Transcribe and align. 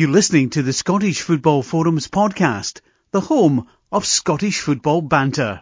You're 0.00 0.08
listening 0.08 0.48
to 0.56 0.62
the 0.62 0.72
Scottish 0.72 1.20
Football 1.20 1.62
Forums 1.62 2.08
podcast, 2.08 2.80
the 3.10 3.20
home 3.20 3.68
of 3.92 4.06
Scottish 4.06 4.60
football 4.60 5.02
banter. 5.02 5.60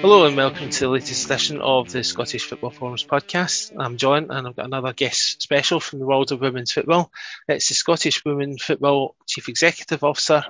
Hello 0.00 0.24
and 0.24 0.34
welcome 0.34 0.70
to 0.70 0.80
the 0.80 0.88
latest 0.88 1.26
edition 1.26 1.60
of 1.60 1.92
the 1.92 2.02
Scottish 2.02 2.46
Football 2.46 2.70
Forums 2.70 3.04
podcast. 3.04 3.72
I'm 3.78 3.98
John 3.98 4.30
and 4.30 4.48
I've 4.48 4.56
got 4.56 4.64
another 4.64 4.94
guest 4.94 5.42
special 5.42 5.80
from 5.80 5.98
the 5.98 6.06
world 6.06 6.32
of 6.32 6.40
women's 6.40 6.72
football. 6.72 7.12
It's 7.46 7.68
the 7.68 7.74
Scottish 7.74 8.24
Women 8.24 8.56
Football 8.56 9.16
Chief 9.26 9.50
Executive 9.50 10.02
Officer, 10.02 10.46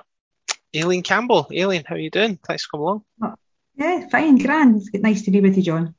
Aileen 0.75 1.03
Campbell. 1.03 1.47
Aileen, 1.51 1.83
how 1.85 1.95
are 1.95 1.99
you 1.99 2.09
doing? 2.09 2.37
Thanks 2.45 2.65
for 2.65 2.71
coming 2.71 2.83
along. 2.83 3.03
Oh, 3.21 3.35
yeah, 3.75 4.07
fine, 4.09 4.37
grand. 4.37 4.81
It's 4.93 5.03
nice 5.03 5.23
to 5.23 5.31
be 5.31 5.41
with 5.41 5.57
you, 5.57 5.63
John. 5.63 5.95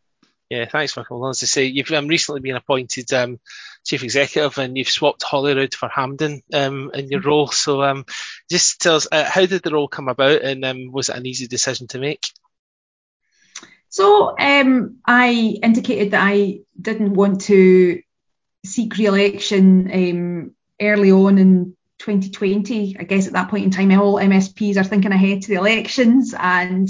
Yeah, 0.51 0.66
thanks 0.66 0.93
for 0.93 1.02
coming 1.02 1.21
along. 1.21 1.30
As 1.30 1.43
I 1.43 1.47
say, 1.47 1.65
you've 1.65 1.91
um, 1.91 2.07
recently 2.07 2.41
been 2.41 2.57
appointed 2.57 3.12
um, 3.12 3.41
Chief 3.85 4.02
Executive 4.02 4.57
and 4.59 4.77
you've 4.77 4.89
swapped 4.89 5.23
Holyrood 5.23 5.75
for 5.75 5.89
Hampden 5.89 6.43
um, 6.52 6.91
in 6.95 7.09
your 7.09 7.21
role. 7.21 7.49
So 7.49 7.83
um, 7.83 8.05
just 8.51 8.80
tell 8.80 8.97
us, 8.97 9.09
uh, 9.11 9.25
how 9.25 9.47
did 9.47 9.62
the 9.62 9.73
role 9.73 9.89
come 9.89 10.09
about 10.09 10.43
and 10.43 10.65
um, 10.65 10.93
was 10.93 11.09
it 11.09 11.16
an 11.16 11.27
easy 11.27 11.49
decision 11.49 11.88
to 11.88 11.99
make? 11.99 12.27
So 13.88 14.37
um, 14.38 14.99
I 15.05 15.59
indicated 15.63 16.13
that 16.13 16.23
I 16.24 16.61
didn't 16.80 17.15
want 17.15 17.43
to 17.43 18.02
seek 18.65 18.97
re-election 18.97 19.91
um, 19.93 20.55
early 20.80 21.11
on 21.11 21.38
in 21.38 21.77
2020. 22.06 22.96
I 22.98 23.02
guess 23.02 23.27
at 23.27 23.33
that 23.33 23.51
point 23.51 23.65
in 23.65 23.70
time, 23.70 23.91
all 23.98 24.15
MSPs 24.15 24.77
are 24.77 24.84
thinking 24.84 25.12
ahead 25.12 25.42
to 25.42 25.48
the 25.48 25.55
elections, 25.55 26.34
and 26.38 26.88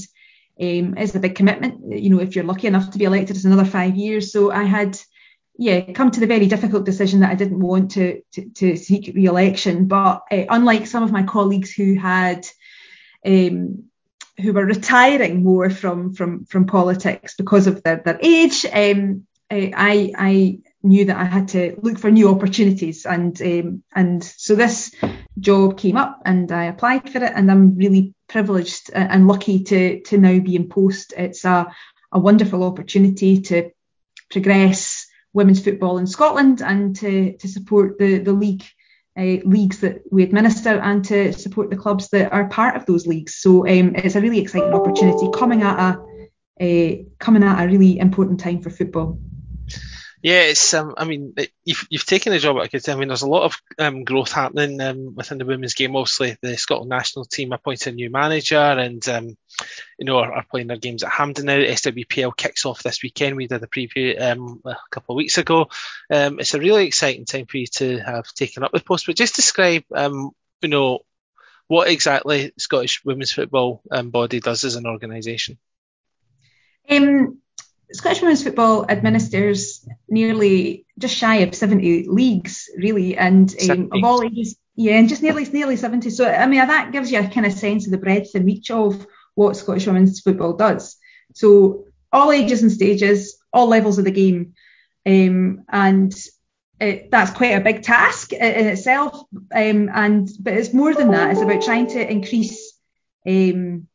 um, 0.60 0.94
it's 0.96 1.14
a 1.14 1.20
big 1.20 1.34
commitment. 1.34 1.90
You 1.90 2.10
know, 2.10 2.20
if 2.20 2.36
you're 2.36 2.44
lucky 2.44 2.66
enough 2.66 2.90
to 2.90 2.98
be 2.98 3.06
elected, 3.06 3.36
it's 3.36 3.44
another 3.44 3.64
five 3.64 3.96
years. 3.96 4.32
So 4.32 4.50
I 4.50 4.64
had, 4.64 4.98
yeah, 5.58 5.92
come 5.92 6.10
to 6.10 6.20
the 6.20 6.26
very 6.26 6.46
difficult 6.46 6.84
decision 6.84 7.20
that 7.20 7.30
I 7.30 7.34
didn't 7.34 7.60
want 7.60 7.92
to 7.92 8.20
to, 8.32 8.48
to 8.50 8.76
seek 8.76 9.12
re-election. 9.14 9.88
But 9.88 10.22
uh, 10.30 10.44
unlike 10.50 10.86
some 10.86 11.02
of 11.02 11.12
my 11.12 11.22
colleagues 11.22 11.72
who 11.72 11.94
had 11.94 12.46
um, 13.24 13.84
who 14.38 14.52
were 14.52 14.66
retiring 14.66 15.42
more 15.42 15.70
from 15.70 16.12
from 16.12 16.44
from 16.44 16.66
politics 16.66 17.34
because 17.34 17.66
of 17.66 17.82
their 17.82 18.02
their 18.04 18.18
age. 18.22 18.66
Um, 18.70 19.26
I 19.50 20.12
I 20.16 20.58
knew 20.86 21.04
that 21.06 21.16
I 21.16 21.24
had 21.24 21.48
to 21.48 21.78
look 21.82 21.98
for 21.98 22.10
new 22.10 22.30
opportunities, 22.30 23.06
and 23.06 23.40
um, 23.42 23.82
and 23.94 24.22
so 24.22 24.54
this 24.54 24.94
job 25.38 25.78
came 25.78 25.96
up, 25.96 26.22
and 26.24 26.50
I 26.50 26.64
applied 26.64 27.10
for 27.10 27.22
it, 27.22 27.32
and 27.34 27.50
I'm 27.50 27.76
really 27.76 28.14
privileged 28.28 28.90
and 28.92 29.26
lucky 29.26 29.64
to 29.64 30.00
to 30.02 30.18
now 30.18 30.38
be 30.40 30.56
in 30.56 30.68
post. 30.68 31.12
It's 31.16 31.44
a 31.44 31.72
a 32.12 32.18
wonderful 32.18 32.62
opportunity 32.64 33.40
to 33.42 33.70
progress 34.30 35.06
women's 35.32 35.62
football 35.62 35.98
in 35.98 36.06
Scotland 36.06 36.62
and 36.62 36.96
to 36.96 37.36
to 37.38 37.48
support 37.48 37.98
the 37.98 38.18
the 38.18 38.32
league 38.32 38.64
uh, 39.18 39.40
leagues 39.44 39.80
that 39.80 40.02
we 40.10 40.22
administer 40.22 40.78
and 40.78 41.04
to 41.04 41.32
support 41.32 41.70
the 41.70 41.76
clubs 41.76 42.08
that 42.10 42.32
are 42.32 42.48
part 42.48 42.76
of 42.76 42.86
those 42.86 43.06
leagues. 43.06 43.36
So 43.36 43.66
um, 43.66 43.94
it's 43.96 44.14
a 44.14 44.20
really 44.20 44.40
exciting 44.40 44.74
opportunity 44.74 45.28
coming 45.32 45.62
at 45.62 45.78
a, 45.78 45.98
a 46.60 47.06
coming 47.18 47.42
at 47.42 47.64
a 47.64 47.66
really 47.66 47.98
important 47.98 48.40
time 48.40 48.60
for 48.60 48.70
football. 48.70 49.18
Yeah, 50.26 50.40
it's. 50.40 50.74
Um, 50.74 50.94
I 50.96 51.04
mean, 51.04 51.36
you've 51.64 51.86
you've 51.88 52.04
taken 52.04 52.32
the 52.32 52.40
job. 52.40 52.56
I 52.56 52.66
could. 52.66 52.88
I 52.88 52.96
mean, 52.96 53.06
there's 53.06 53.22
a 53.22 53.28
lot 53.28 53.44
of 53.44 53.62
um, 53.78 54.02
growth 54.02 54.32
happening 54.32 54.80
um, 54.80 55.14
within 55.14 55.38
the 55.38 55.44
women's 55.44 55.74
game. 55.74 55.94
Obviously, 55.94 56.36
the 56.42 56.56
Scotland 56.56 56.88
national 56.88 57.26
team 57.26 57.52
appointed 57.52 57.92
a 57.92 57.94
new 57.94 58.10
manager, 58.10 58.58
and 58.58 59.08
um, 59.08 59.36
you 59.96 60.04
know 60.04 60.18
are, 60.18 60.32
are, 60.32 60.44
playing 60.50 60.66
their 60.66 60.78
games 60.78 61.04
at 61.04 61.12
Hampden 61.12 61.46
now. 61.46 61.58
SWPL 61.58 62.36
kicks 62.36 62.66
off 62.66 62.82
this 62.82 63.04
weekend. 63.04 63.36
We 63.36 63.46
did 63.46 63.62
a 63.62 63.68
preview 63.68 64.20
um, 64.20 64.60
a 64.64 64.74
couple 64.90 65.14
of 65.14 65.18
weeks 65.18 65.38
ago. 65.38 65.68
Um, 66.10 66.40
it's 66.40 66.54
a 66.54 66.58
really 66.58 66.88
exciting 66.88 67.24
time 67.24 67.46
for 67.46 67.58
you 67.58 67.68
to 67.74 67.98
have 67.98 68.26
taken 68.34 68.64
up 68.64 68.72
the 68.72 68.80
post. 68.80 69.06
But 69.06 69.14
just 69.14 69.36
describe, 69.36 69.84
you 69.92 70.32
know, 70.64 71.04
what 71.68 71.86
exactly 71.86 72.52
Scottish 72.58 73.04
women's 73.04 73.30
football 73.30 73.80
body 74.06 74.40
does 74.40 74.64
as 74.64 74.74
an 74.74 74.86
organisation. 74.88 75.56
Um, 76.90 77.42
Scottish 77.92 78.20
Women's 78.20 78.42
Football 78.42 78.86
administers 78.88 79.86
nearly 80.08 80.86
just 80.98 81.14
shy 81.14 81.36
of 81.36 81.54
70 81.54 82.06
leagues, 82.08 82.68
really, 82.76 83.16
and 83.16 83.54
um, 83.70 83.90
of 83.92 84.04
all 84.04 84.22
ages. 84.22 84.56
Yeah, 84.74 84.98
and 84.98 85.08
just 85.08 85.22
nearly 85.22 85.44
nearly 85.44 85.76
70. 85.76 86.10
So 86.10 86.28
I 86.28 86.46
mean 86.46 86.58
that 86.66 86.92
gives 86.92 87.10
you 87.10 87.20
a 87.20 87.28
kind 87.28 87.46
of 87.46 87.52
sense 87.52 87.86
of 87.86 87.92
the 87.92 87.98
breadth 87.98 88.34
and 88.34 88.44
reach 88.44 88.70
of 88.70 89.06
what 89.34 89.56
Scottish 89.56 89.86
women's 89.86 90.20
football 90.20 90.54
does. 90.54 90.96
So 91.34 91.86
all 92.12 92.32
ages 92.32 92.62
and 92.62 92.72
stages, 92.72 93.38
all 93.52 93.68
levels 93.68 93.98
of 93.98 94.04
the 94.04 94.10
game, 94.10 94.54
um, 95.06 95.64
and 95.68 96.14
it, 96.80 97.10
that's 97.10 97.30
quite 97.30 97.56
a 97.56 97.60
big 97.60 97.82
task 97.82 98.32
in 98.32 98.66
itself. 98.66 99.22
Um, 99.54 99.90
and 99.94 100.28
but 100.40 100.54
it's 100.54 100.74
more 100.74 100.94
than 100.94 101.12
that. 101.12 101.30
It's 101.30 101.40
about 101.40 101.62
trying 101.62 101.86
to 101.88 102.10
increase 102.10 102.74
um, 103.26 103.88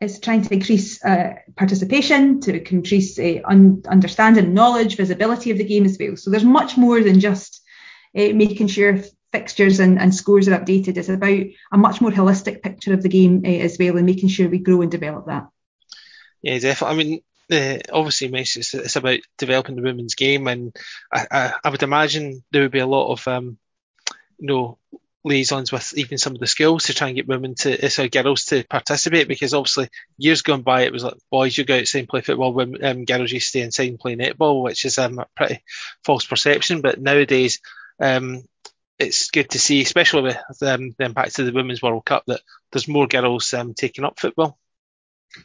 is 0.00 0.18
trying 0.18 0.42
to 0.42 0.54
increase 0.54 1.04
uh, 1.04 1.34
participation, 1.56 2.40
to 2.40 2.72
increase 2.72 3.18
uh, 3.18 3.40
un- 3.44 3.82
understanding, 3.86 4.54
knowledge, 4.54 4.96
visibility 4.96 5.50
of 5.50 5.58
the 5.58 5.64
game 5.64 5.84
as 5.84 5.98
well. 6.00 6.16
So 6.16 6.30
there's 6.30 6.44
much 6.44 6.76
more 6.76 7.02
than 7.02 7.20
just 7.20 7.62
uh, 8.16 8.32
making 8.32 8.68
sure 8.68 9.02
fixtures 9.30 9.78
and, 9.78 9.98
and, 10.00 10.14
scores 10.14 10.48
are 10.48 10.58
updated. 10.58 10.96
It's 10.96 11.08
about 11.08 11.44
a 11.72 11.78
much 11.78 12.00
more 12.00 12.10
holistic 12.10 12.62
picture 12.62 12.94
of 12.94 13.02
the 13.02 13.08
game 13.08 13.42
uh, 13.44 13.48
as 13.48 13.76
well 13.78 13.96
and 13.96 14.06
making 14.06 14.30
sure 14.30 14.48
we 14.48 14.58
grow 14.58 14.82
and 14.82 14.90
develop 14.90 15.26
that. 15.26 15.48
Yeah, 16.42 16.58
definitely. 16.58 16.94
I 16.94 17.04
mean, 17.04 17.20
uh, 17.52 17.78
obviously, 17.92 18.28
it's, 18.32 18.74
it's 18.74 18.96
about 18.96 19.20
developing 19.38 19.76
the 19.76 19.82
women's 19.82 20.14
game, 20.14 20.46
and 20.46 20.74
I, 21.12 21.26
I, 21.30 21.52
I, 21.64 21.70
would 21.70 21.82
imagine 21.82 22.42
there 22.50 22.62
would 22.62 22.70
be 22.70 22.78
a 22.78 22.86
lot 22.86 23.12
of 23.12 23.26
um, 23.28 23.58
you 24.38 24.46
know 24.46 24.78
liaisons 25.24 25.70
with 25.70 25.96
even 25.96 26.18
some 26.18 26.34
of 26.34 26.40
the 26.40 26.46
schools 26.46 26.84
to 26.84 26.94
try 26.94 27.08
and 27.08 27.16
get 27.16 27.28
women 27.28 27.54
to, 27.54 27.86
uh, 27.86 27.88
sorry, 27.88 28.08
girls 28.08 28.46
to 28.46 28.64
participate 28.64 29.28
because 29.28 29.52
obviously 29.52 29.88
years 30.16 30.42
gone 30.42 30.62
by 30.62 30.82
it 30.82 30.92
was 30.92 31.04
like 31.04 31.14
boys 31.30 31.56
you 31.56 31.64
go 31.64 31.78
outside 31.78 32.00
and 32.00 32.08
play 32.08 32.20
football, 32.22 32.52
women, 32.52 32.84
um, 32.84 33.04
girls 33.04 33.30
you 33.30 33.40
stay 33.40 33.60
inside 33.60 33.90
and 33.90 33.98
play 33.98 34.16
netball, 34.16 34.62
which 34.62 34.84
is 34.84 34.98
um, 34.98 35.18
a 35.18 35.26
pretty 35.36 35.62
false 36.04 36.24
perception. 36.24 36.80
But 36.80 37.00
nowadays, 37.00 37.60
um, 38.00 38.42
it's 38.98 39.30
good 39.30 39.50
to 39.50 39.58
see, 39.58 39.82
especially 39.82 40.22
with 40.22 40.62
um, 40.62 40.94
the 40.98 41.04
impact 41.04 41.38
of 41.38 41.46
the 41.46 41.52
Women's 41.52 41.82
World 41.82 42.04
Cup, 42.04 42.24
that 42.26 42.40
there's 42.72 42.88
more 42.88 43.06
girls 43.06 43.52
um, 43.54 43.74
taking 43.74 44.04
up 44.04 44.18
football. 44.18 44.58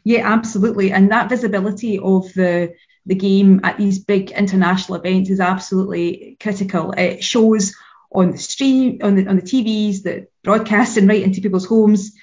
Yeah, 0.03 0.22
absolutely, 0.25 0.91
and 0.91 1.12
that 1.12 1.30
visibility 1.30 2.00
of 2.00 2.34
the 2.34 2.74
the 3.06 3.16
game 3.16 3.62
at 3.64 3.78
these 3.78 4.00
big 4.00 4.31
international 4.31 4.97
events 4.97 5.30
is 5.30 5.40
absolutely 5.40 6.38
critical. 6.40 6.91
It 6.91 7.24
shows 7.24 7.75
on 8.16 8.31
the 8.31 8.38
stream, 8.38 9.00
on 9.02 9.16
the 9.16 9.28
on 9.28 9.36
the 9.36 9.42
TVs, 9.42 10.03
that 10.03 10.31
broadcasting 10.44 11.08
right 11.08 11.24
into 11.24 11.42
people's 11.42 11.66
homes. 11.66 12.14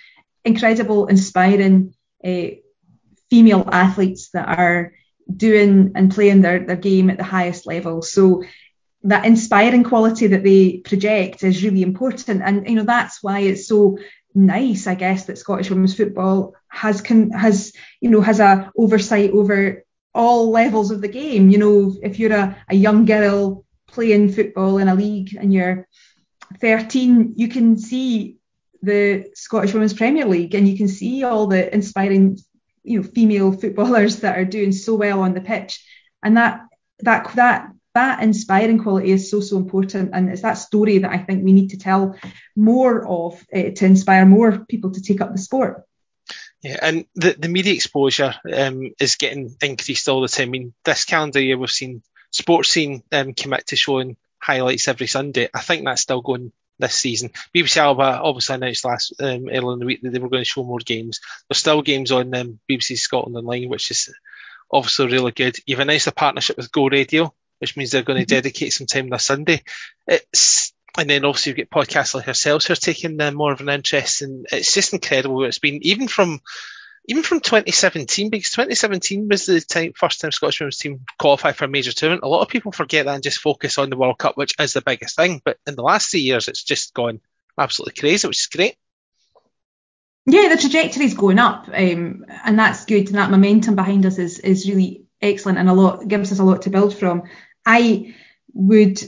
Incredible, 0.45 1.07
inspiring 1.07 1.95
uh, 2.25 2.49
female 3.31 3.69
athletes 3.71 4.31
that 4.31 4.49
are 4.49 4.93
doing 5.35 5.93
and 5.95 6.13
playing 6.13 6.43
their, 6.43 6.61
their 6.61 6.77
game 6.77 7.11
at 7.11 7.17
the 7.17 7.25
highest 7.25 7.67
level. 7.67 8.03
So 8.03 8.43
that 9.05 9.25
inspiring 9.25 9.85
quality 9.85 10.29
that 10.29 10.45
they 10.45 10.79
project 10.79 11.43
is 11.43 11.63
really 11.63 11.83
important. 11.83 12.43
And 12.43 12.69
you 12.69 12.77
know, 12.77 12.85
that's 12.85 13.23
why 13.23 13.41
it's 13.41 13.67
so 13.67 13.99
nice, 14.35 14.87
I 14.87 14.95
guess, 14.95 15.27
that 15.27 15.39
Scottish 15.39 15.71
women's 15.71 15.97
football 15.97 16.55
has 16.69 17.01
can 17.01 17.31
has, 17.31 17.73
you 18.01 18.11
know, 18.11 18.21
has 18.21 18.41
a 18.41 18.71
oversight 18.77 19.31
over 19.31 19.85
all 20.15 20.51
levels 20.51 20.91
of 20.91 21.01
the 21.01 21.09
game. 21.09 21.51
You 21.51 21.59
know, 21.59 21.97
if 22.03 22.19
you're 22.19 22.33
a, 22.33 22.57
a 22.69 22.75
young 22.75 23.05
girl 23.05 23.65
playing 23.93 24.33
football 24.33 24.79
in 24.79 24.89
a 24.89 24.95
league 24.95 25.37
and 25.39 25.53
you're 25.53 25.87
13, 26.61 27.35
you 27.37 27.49
can 27.49 27.79
see 27.79 28.39
the 28.83 29.31
Scottish 29.35 29.73
Women's 29.73 29.95
Premier 29.95 30.27
League 30.27 30.55
and 30.55 30.69
you 30.69 30.77
can 30.77 30.89
see 30.89 31.23
all 31.23 31.47
the 31.47 31.73
inspiring, 31.73 32.39
you 32.83 33.01
know, 33.01 33.09
female 33.09 33.53
footballers 33.53 34.21
that 34.21 34.39
are 34.39 34.45
doing 34.45 34.73
so 34.73 34.95
well 34.95 35.21
on 35.21 35.35
the 35.35 35.41
pitch. 35.41 35.85
And 36.23 36.37
that 36.37 36.63
that 37.01 37.33
that 37.35 37.69
that 37.95 38.23
inspiring 38.23 38.79
quality 38.79 39.11
is 39.11 39.31
so 39.31 39.41
so 39.41 39.57
important 39.57 40.11
and 40.15 40.31
it's 40.31 40.43
that 40.43 40.55
story 40.55 40.99
that 40.99 41.13
I 41.13 41.19
think 41.19 41.45
we 41.45 41.53
need 41.53 41.71
to 41.71 41.79
tell 41.79 42.17
more 42.57 43.07
of 43.07 43.45
uh, 43.55 43.71
to 43.77 43.85
inspire 43.85 44.25
more 44.25 44.65
people 44.69 44.91
to 44.93 45.03
take 45.03 45.21
up 45.21 45.33
the 45.33 45.39
sport. 45.39 45.85
Yeah, 46.63 46.79
and 46.81 47.05
the, 47.17 47.35
the 47.37 47.49
media 47.49 47.75
exposure 47.75 48.35
um, 48.53 48.93
is 49.01 49.17
getting 49.17 49.57
increased 49.61 50.09
all 50.09 50.21
the 50.21 50.29
time. 50.29 50.49
I 50.49 50.51
mean, 50.51 50.75
this 50.85 51.05
calendar 51.05 51.41
year 51.41 51.59
we've 51.59 51.71
seen 51.71 52.03
Sportscene 52.33 53.03
um, 53.13 53.35
commit 53.35 53.67
to 53.69 53.77
showing 53.77 54.17
highlights 54.39 54.89
every 54.89 55.07
Sunday. 55.07 55.49
I 55.55 55.61
think 55.61 55.85
that's 55.85 56.03
still 56.03 56.21
going 56.21 56.53
this 56.79 56.95
season. 56.95 57.31
BBC 57.55 57.77
Alba 57.77 58.21
obviously 58.23 58.55
announced 58.57 58.85
last 58.85 59.15
um, 59.21 59.49
earlier 59.49 59.73
in 59.73 59.79
the 59.79 59.87
week 59.87 60.03
that 60.03 60.11
they 60.11 60.19
were 60.19 60.29
going 60.29 60.43
to 60.43 60.49
show 60.49 60.65
more 60.65 60.79
games. 60.79 61.21
There's 61.49 61.59
still 61.59 61.83
games 61.83 62.11
on 62.11 62.35
um, 62.35 62.59
BBC 62.71 62.99
Scotland 62.99 63.37
Online, 63.37 63.69
which 63.69 63.91
is 63.91 64.13
obviously 64.71 65.07
really 65.07 65.33
good. 65.33 65.57
You've 65.67 65.81
announced 65.81 66.07
a 66.07 66.13
partnership 66.13 66.57
with 66.57 66.73
Go 66.73 66.89
Radio, 66.89 67.33
which 67.59 67.77
means 67.77 67.91
they're 67.91 68.03
going 68.03 68.19
to 68.19 68.25
mm-hmm. 68.25 68.37
dedicate 68.37 68.73
some 68.73 68.87
time 68.87 69.09
this 69.09 69.25
Sunday. 69.25 69.63
It's 70.07 70.73
and 70.99 71.09
then 71.09 71.25
obviously 71.25 71.55
you've 71.57 71.71
got 71.71 71.87
podcasts 71.87 72.15
like 72.15 72.29
ourselves 72.29 72.67
who 72.67 72.75
are 72.75 72.77
taking 72.77 73.19
uh, 73.21 73.31
more 73.31 73.53
of 73.53 73.61
an 73.61 73.69
interest, 73.69 74.23
and 74.23 74.47
it's 74.53 74.75
just 74.75 74.93
incredible 74.93 75.37
what 75.37 75.49
it's 75.49 75.59
been. 75.59 75.79
Even 75.83 76.09
from 76.09 76.41
even 77.07 77.23
from 77.23 77.41
2017, 77.41 78.31
because 78.31 78.51
2017 78.51 79.29
was 79.29 79.47
the 79.47 79.61
time, 79.61 79.93
first 79.97 80.21
time 80.21 80.31
Scottish 80.31 80.61
women's 80.61 80.79
team 80.79 81.01
qualified 81.19 81.57
for 81.57 81.65
a 81.65 81.69
major 81.69 81.93
tournament. 81.93 82.23
A 82.23 82.29
lot 82.29 82.43
of 82.43 82.49
people 82.49 82.71
forget 82.71 83.07
that 83.07 83.15
and 83.15 83.23
just 83.23 83.41
focus 83.41 83.79
on 83.79 83.91
the 83.91 83.97
World 83.97 84.19
Cup, 84.19 84.37
which 84.37 84.55
is 84.59 84.73
the 84.73 84.83
biggest 84.83 85.17
thing. 85.17 85.41
But 85.45 85.59
in 85.67 85.75
the 85.75 85.83
last 85.83 86.11
three 86.11 86.21
years, 86.21 86.47
it's 86.47 86.63
just 86.63 86.95
gone 86.95 87.21
absolutely 87.59 88.01
crazy, 88.01 88.29
which 88.29 88.39
is 88.39 88.47
great. 88.47 88.77
Yeah, 90.27 90.49
the 90.49 90.61
trajectory 90.61 91.05
is 91.05 91.15
going 91.15 91.41
up, 91.41 91.69
um, 91.69 92.25
and 92.45 92.57
that's 92.57 92.85
good. 92.85 93.09
And 93.09 93.17
that 93.17 93.33
momentum 93.33 93.75
behind 93.75 94.07
us 94.07 94.19
is 94.19 94.39
is 94.39 94.69
really 94.69 95.07
excellent, 95.21 95.59
and 95.59 95.69
a 95.69 95.73
lot 95.73 96.07
gives 96.07 96.31
us 96.31 96.39
a 96.39 96.45
lot 96.45 96.63
to 96.63 96.71
build 96.71 96.97
from. 96.97 97.25
I 97.67 98.15
would 98.55 99.03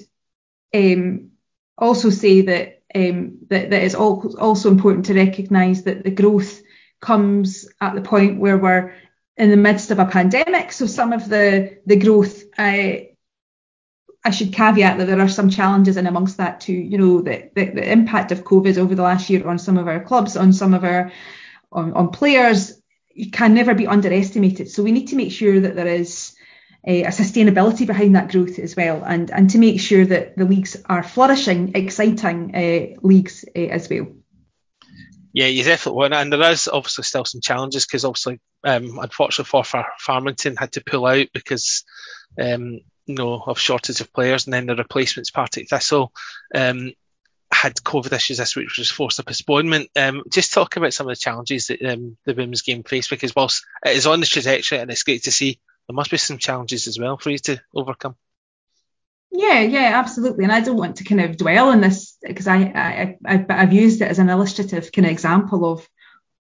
um, 0.74 1.30
also 1.78 2.10
say 2.10 2.40
that 2.40 2.82
um, 2.92 3.38
that, 3.50 3.70
that 3.70 3.82
it's 3.84 3.94
also 3.94 4.70
important 4.70 5.06
to 5.06 5.14
recognise 5.14 5.84
that 5.84 6.02
the 6.02 6.10
growth 6.10 6.63
comes 7.00 7.68
at 7.80 7.94
the 7.94 8.00
point 8.00 8.40
where 8.40 8.58
we're 8.58 8.94
in 9.36 9.50
the 9.50 9.56
midst 9.56 9.90
of 9.90 9.98
a 9.98 10.06
pandemic. 10.06 10.72
So 10.72 10.86
some 10.86 11.12
of 11.12 11.28
the 11.28 11.78
the 11.86 11.96
growth, 11.96 12.42
I 12.56 13.10
I 14.24 14.30
should 14.30 14.54
caveat 14.54 14.98
that 14.98 15.06
there 15.06 15.20
are 15.20 15.28
some 15.28 15.50
challenges 15.50 15.96
in 15.96 16.06
amongst 16.06 16.38
that 16.38 16.60
too. 16.60 16.72
You 16.72 16.96
know, 16.96 17.20
the, 17.20 17.50
the, 17.54 17.66
the 17.66 17.92
impact 17.92 18.32
of 18.32 18.44
COVID 18.44 18.78
over 18.78 18.94
the 18.94 19.02
last 19.02 19.28
year 19.28 19.46
on 19.46 19.58
some 19.58 19.76
of 19.76 19.86
our 19.86 20.02
clubs, 20.02 20.36
on 20.36 20.52
some 20.52 20.72
of 20.72 20.82
our 20.82 21.12
on, 21.70 21.92
on 21.92 22.08
players, 22.08 22.80
can 23.32 23.52
never 23.52 23.74
be 23.74 23.86
underestimated. 23.86 24.70
So 24.70 24.82
we 24.82 24.92
need 24.92 25.08
to 25.08 25.16
make 25.16 25.30
sure 25.30 25.60
that 25.60 25.76
there 25.76 25.86
is 25.86 26.34
a, 26.86 27.04
a, 27.04 27.08
sustainability 27.08 27.86
behind 27.86 28.14
that 28.16 28.30
growth 28.30 28.58
as 28.58 28.76
well, 28.76 29.02
and 29.04 29.30
and 29.30 29.50
to 29.50 29.58
make 29.58 29.80
sure 29.80 30.06
that 30.06 30.36
the 30.36 30.44
leagues 30.44 30.76
are 30.86 31.02
flourishing, 31.02 31.72
exciting 31.74 32.54
uh, 32.54 33.00
leagues 33.02 33.44
uh, 33.56 33.60
as 33.60 33.88
well. 33.90 34.06
Yeah, 35.34 35.46
you 35.46 35.64
definitely 35.64 35.98
won. 35.98 36.12
and 36.12 36.32
there 36.32 36.52
is 36.52 36.68
obviously 36.68 37.02
still 37.02 37.24
some 37.24 37.40
challenges 37.40 37.84
because 37.84 38.04
obviously, 38.04 38.38
um, 38.62 39.00
unfortunately 39.00 39.48
for 39.48 39.64
Far- 39.64 39.92
Farmington 39.98 40.54
had 40.56 40.72
to 40.72 40.84
pull 40.84 41.04
out 41.06 41.26
because 41.34 41.84
um, 42.40 42.78
you 43.06 43.14
know 43.16 43.42
of 43.44 43.58
shortage 43.58 44.00
of 44.00 44.12
players, 44.12 44.46
and 44.46 44.54
then 44.54 44.66
the 44.66 44.76
replacements 44.76 45.32
Partick 45.32 45.68
Thistle 45.68 46.12
um, 46.54 46.92
had 47.52 47.74
COVID 47.74 48.12
issues 48.12 48.38
this 48.38 48.54
week, 48.54 48.66
which 48.66 48.78
was 48.78 48.92
forced 48.92 49.18
a 49.18 49.24
postponement. 49.24 49.90
Um, 49.96 50.22
just 50.32 50.52
talk 50.52 50.76
about 50.76 50.94
some 50.94 51.08
of 51.08 51.16
the 51.16 51.20
challenges 51.20 51.66
that 51.66 51.84
um, 51.84 52.16
the 52.24 52.34
women's 52.34 52.62
game 52.62 52.84
faced 52.84 53.10
because 53.10 53.34
whilst 53.34 53.66
it 53.84 53.96
is 53.96 54.06
on 54.06 54.20
the 54.20 54.26
trajectory 54.26 54.78
and 54.78 54.88
it's 54.88 55.02
great 55.02 55.24
to 55.24 55.32
see, 55.32 55.58
there 55.88 55.96
must 55.96 56.12
be 56.12 56.16
some 56.16 56.38
challenges 56.38 56.86
as 56.86 56.96
well 56.96 57.18
for 57.18 57.30
you 57.30 57.38
to 57.38 57.60
overcome. 57.74 58.14
Yeah, 59.36 59.60
yeah, 59.62 59.98
absolutely. 59.98 60.44
And 60.44 60.52
I 60.52 60.60
don't 60.60 60.76
want 60.76 60.96
to 60.96 61.04
kind 61.04 61.20
of 61.20 61.36
dwell 61.36 61.70
on 61.70 61.80
this 61.80 62.16
because 62.22 62.46
I, 62.46 63.16
I, 63.26 63.44
I 63.48 63.52
have 63.52 63.72
used 63.72 64.00
it 64.00 64.08
as 64.08 64.20
an 64.20 64.30
illustrative 64.30 64.92
kind 64.92 65.06
of 65.06 65.12
example 65.12 65.64
of 65.70 65.88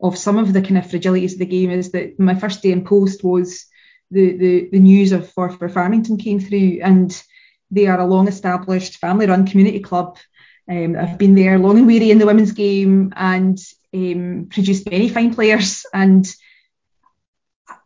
of 0.00 0.16
some 0.18 0.38
of 0.38 0.52
the 0.52 0.60
kind 0.62 0.78
of 0.78 0.84
fragilities 0.84 1.32
of 1.32 1.40
the 1.40 1.46
game. 1.46 1.70
Is 1.70 1.90
that 1.90 2.20
my 2.20 2.36
first 2.36 2.62
day 2.62 2.70
in 2.70 2.84
post 2.84 3.24
was 3.24 3.66
the 4.12 4.36
the, 4.36 4.68
the 4.70 4.78
news 4.78 5.10
of 5.10 5.28
Forfar 5.34 5.72
Farmington 5.72 6.18
came 6.18 6.38
through, 6.38 6.78
and 6.82 7.20
they 7.68 7.88
are 7.88 7.98
a 7.98 8.06
long 8.06 8.28
established 8.28 8.98
family 8.98 9.26
run 9.26 9.44
community 9.46 9.80
club. 9.80 10.16
Um, 10.70 10.96
I've 10.96 11.18
been 11.18 11.34
there 11.34 11.58
long 11.58 11.78
and 11.78 11.86
weary 11.88 12.12
in 12.12 12.18
the 12.18 12.26
women's 12.26 12.52
game 12.52 13.12
and 13.16 13.58
um, 13.92 14.46
produced 14.50 14.88
many 14.88 15.08
fine 15.08 15.34
players 15.34 15.84
and 15.92 16.26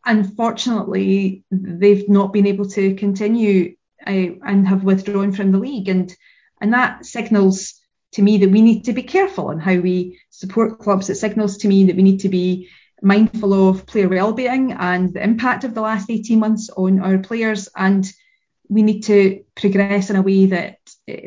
unfortunately 0.07 1.43
they've 1.51 2.09
not 2.09 2.33
been 2.33 2.47
able 2.47 2.69
to 2.69 2.95
continue 2.95 3.75
uh, 4.09 4.35
and 4.47 4.67
have 4.67 4.85
withdrawn 4.85 5.33
from 5.33 5.53
the 5.53 5.59
league. 5.59 5.89
And 5.89 6.15
and 6.61 6.73
that 6.73 7.07
signals 7.07 7.75
to 8.13 8.23
me 8.23 8.39
that 8.39 8.51
we 8.51 8.63
need 8.63 8.85
to 8.85 8.93
be 8.93 9.03
careful 9.03 9.51
in 9.51 9.59
how 9.59 9.77
we 9.77 10.19
support 10.31 10.79
clubs. 10.79 11.11
It 11.11 11.17
signals 11.17 11.59
to 11.59 11.69
me 11.69 11.85
that 11.85 11.97
we 11.97 12.03
need 12.03 12.21
to 12.21 12.29
be 12.29 12.69
mindful 13.03 13.69
of 13.69 13.87
player 13.87 14.09
well-being 14.09 14.73
and 14.73 15.15
the 15.15 15.23
impact 15.23 15.65
of 15.65 15.75
the 15.75 15.81
last 15.81 16.11
18 16.11 16.39
months 16.39 16.71
on 16.71 17.01
our 17.01 17.19
players. 17.19 17.69
And 17.77 18.11
we 18.69 18.83
need 18.83 19.03
to 19.05 19.45
progress 19.55 20.11
in 20.11 20.17
a 20.17 20.23
way 20.23 20.47
that 20.47 20.79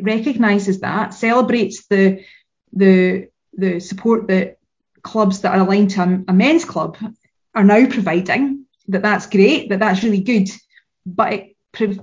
recognises 0.01 0.81
that, 0.81 1.13
celebrates 1.13 1.87
the 1.87 2.23
the 2.73 3.27
the 3.53 3.79
support 3.79 4.27
that 4.27 4.57
clubs 5.01 5.41
that 5.41 5.53
are 5.53 5.65
aligned 5.65 5.89
to 5.91 6.23
a, 6.27 6.33
men's 6.33 6.63
club 6.63 6.97
are 7.53 7.63
now 7.63 7.85
providing. 7.87 8.65
That 8.87 9.01
that's 9.01 9.27
great. 9.27 9.69
That 9.69 9.79
that's 9.79 10.03
really 10.03 10.21
good. 10.21 10.49
But 11.05 11.33
it 11.33 11.99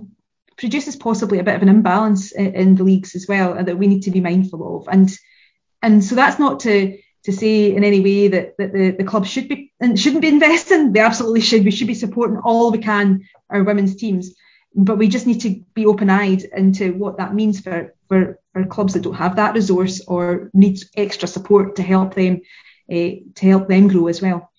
produces 0.58 0.96
possibly 0.96 1.38
a 1.38 1.44
bit 1.44 1.54
of 1.54 1.62
an 1.62 1.68
imbalance 1.68 2.32
in, 2.32 2.54
in 2.54 2.74
the 2.74 2.84
leagues 2.84 3.14
as 3.14 3.26
well 3.28 3.54
and 3.54 3.68
that 3.68 3.78
we 3.78 3.86
need 3.86 4.02
to 4.02 4.10
be 4.10 4.20
mindful 4.20 4.76
of. 4.76 4.88
And 4.88 5.10
and 5.80 6.04
so 6.04 6.14
that's 6.14 6.38
not 6.38 6.60
to 6.60 6.98
to 7.24 7.32
say 7.32 7.74
in 7.74 7.84
any 7.84 8.00
way 8.00 8.28
that, 8.28 8.56
that 8.58 8.72
the, 8.72 8.90
the 8.90 9.04
club 9.04 9.26
should 9.26 9.48
be 9.48 9.72
and 9.80 9.98
shouldn't 9.98 10.22
be 10.22 10.28
investing. 10.28 10.92
They 10.92 11.00
absolutely 11.00 11.40
should. 11.40 11.64
We 11.64 11.70
should 11.70 11.86
be 11.86 11.94
supporting 11.94 12.38
all 12.38 12.70
we 12.70 12.78
can 12.78 13.28
our 13.50 13.62
women's 13.62 13.96
teams. 13.96 14.34
But 14.74 14.98
we 14.98 15.08
just 15.08 15.26
need 15.26 15.40
to 15.40 15.62
be 15.74 15.86
open-eyed 15.86 16.42
into 16.42 16.92
what 16.92 17.16
that 17.16 17.34
means 17.34 17.60
for, 17.60 17.94
for, 18.08 18.38
for 18.52 18.66
clubs 18.66 18.92
that 18.92 19.02
don't 19.02 19.14
have 19.14 19.36
that 19.36 19.54
resource 19.54 20.02
or 20.06 20.50
need 20.52 20.78
extra 20.94 21.26
support 21.26 21.76
to 21.76 21.82
help 21.82 22.14
them 22.14 22.42
uh, 22.90 23.10
to 23.34 23.46
help 23.46 23.68
them 23.68 23.88
grow 23.88 24.06
as 24.06 24.22
well. 24.22 24.50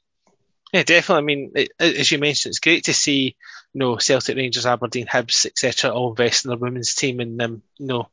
Yeah, 0.74 0.84
definitely. 0.84 1.22
I 1.22 1.26
mean, 1.26 1.52
it, 1.56 1.70
as 1.80 2.12
you 2.12 2.18
mentioned, 2.18 2.52
it's 2.52 2.60
great 2.60 2.86
to 2.86 2.94
see, 2.94 3.36
you 3.74 3.80
know, 3.80 3.98
Celtic, 3.98 4.36
Rangers, 4.36 4.66
Aberdeen, 4.66 5.08
Hibs, 5.08 5.46
etc., 5.46 5.92
all 5.92 6.10
invest 6.10 6.46
in 6.46 6.50
their 6.50 6.58
women's 6.58 6.96
team 6.96 7.20
and, 7.20 7.42
um, 7.42 7.62
you 7.78 7.88
know, 7.88 8.10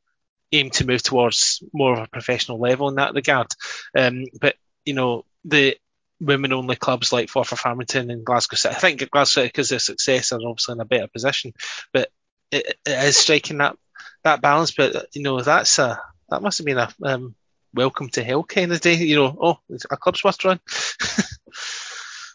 aim 0.52 0.70
to 0.70 0.86
move 0.86 1.02
towards 1.02 1.62
more 1.72 1.94
of 1.94 1.98
a 2.00 2.08
professional 2.08 2.60
level 2.60 2.88
in 2.88 2.96
that 2.96 3.14
regard. 3.14 3.48
Um, 3.96 4.24
but 4.40 4.56
you 4.84 4.94
know, 4.94 5.24
the 5.44 5.76
women-only 6.20 6.76
clubs 6.76 7.12
like 7.12 7.28
Forfar 7.28 7.58
Farmington 7.58 8.10
and 8.10 8.24
Glasgow 8.24 8.56
City, 8.56 8.74
I 8.74 8.78
think 8.78 9.10
Glasgow 9.10 9.40
City, 9.40 9.48
because 9.48 9.68
their 9.68 9.78
success, 9.78 10.32
are 10.32 10.40
obviously 10.46 10.74
in 10.74 10.80
a 10.80 10.84
better 10.84 11.08
position. 11.08 11.52
But 11.92 12.10
it, 12.50 12.78
it 12.86 13.04
is 13.04 13.16
striking 13.16 13.58
that 13.58 13.76
that 14.24 14.40
balance. 14.40 14.70
But 14.70 15.08
you 15.14 15.22
know, 15.22 15.40
that's 15.40 15.78
a 15.78 16.00
that 16.30 16.42
must 16.42 16.58
have 16.58 16.64
been 16.64 16.78
a 16.78 16.88
um, 17.02 17.34
welcome 17.74 18.08
to 18.10 18.24
hell 18.24 18.44
kind 18.44 18.72
of 18.72 18.80
day. 18.80 18.94
You 18.94 19.16
know, 19.16 19.36
oh, 19.40 19.58
a 19.90 19.96
club's 19.96 20.22
worth 20.22 20.44
run. 20.44 20.60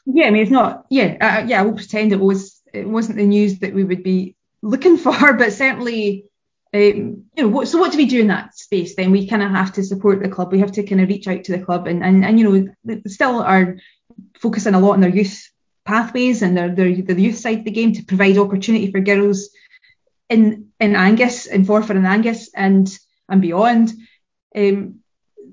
Yeah, 0.05 0.27
I 0.27 0.31
mean, 0.31 0.41
it's 0.41 0.51
not. 0.51 0.85
Yeah, 0.89 1.15
uh, 1.21 1.45
yeah. 1.47 1.59
I 1.59 1.63
will 1.63 1.75
pretend 1.75 2.11
it 2.11 2.19
was. 2.19 2.59
It 2.73 2.87
wasn't 2.87 3.17
the 3.17 3.25
news 3.25 3.59
that 3.59 3.73
we 3.73 3.83
would 3.83 4.03
be 4.03 4.35
looking 4.61 4.97
for, 5.05 5.33
but 5.33 5.53
certainly, 5.53 6.25
um, 6.73 7.25
you 7.35 7.43
know. 7.43 7.47
What, 7.49 7.67
so, 7.67 7.79
what 7.79 7.91
do 7.91 7.97
we 7.97 8.05
do 8.05 8.21
in 8.21 8.27
that 8.27 8.57
space? 8.57 8.95
Then 8.95 9.11
we 9.11 9.27
kind 9.27 9.43
of 9.43 9.51
have 9.51 9.73
to 9.73 9.83
support 9.83 10.21
the 10.21 10.29
club. 10.29 10.51
We 10.51 10.59
have 10.59 10.71
to 10.73 10.83
kind 10.83 11.01
of 11.01 11.09
reach 11.09 11.27
out 11.27 11.43
to 11.45 11.51
the 11.51 11.63
club, 11.63 11.87
and 11.87 12.03
and, 12.03 12.23
and 12.23 12.39
you 12.39 12.49
know, 12.49 12.73
they 12.83 13.01
still 13.09 13.41
are 13.41 13.77
focusing 14.39 14.73
a 14.73 14.79
lot 14.79 14.93
on 14.93 15.01
their 15.01 15.09
youth 15.09 15.49
pathways 15.85 16.41
and 16.41 16.55
their, 16.55 16.69
their 16.69 16.93
the 16.93 17.21
youth 17.21 17.37
side 17.37 17.59
of 17.59 17.65
the 17.65 17.71
game 17.71 17.93
to 17.93 18.03
provide 18.03 18.37
opportunity 18.37 18.91
for 18.91 18.99
girls 18.99 19.49
in 20.29 20.69
in 20.79 20.95
Angus, 20.95 21.45
in 21.45 21.65
Forfar 21.65 21.91
and 21.91 22.07
Angus, 22.07 22.49
and 22.55 22.87
and 23.29 23.41
beyond. 23.41 23.93
Um, 24.55 24.99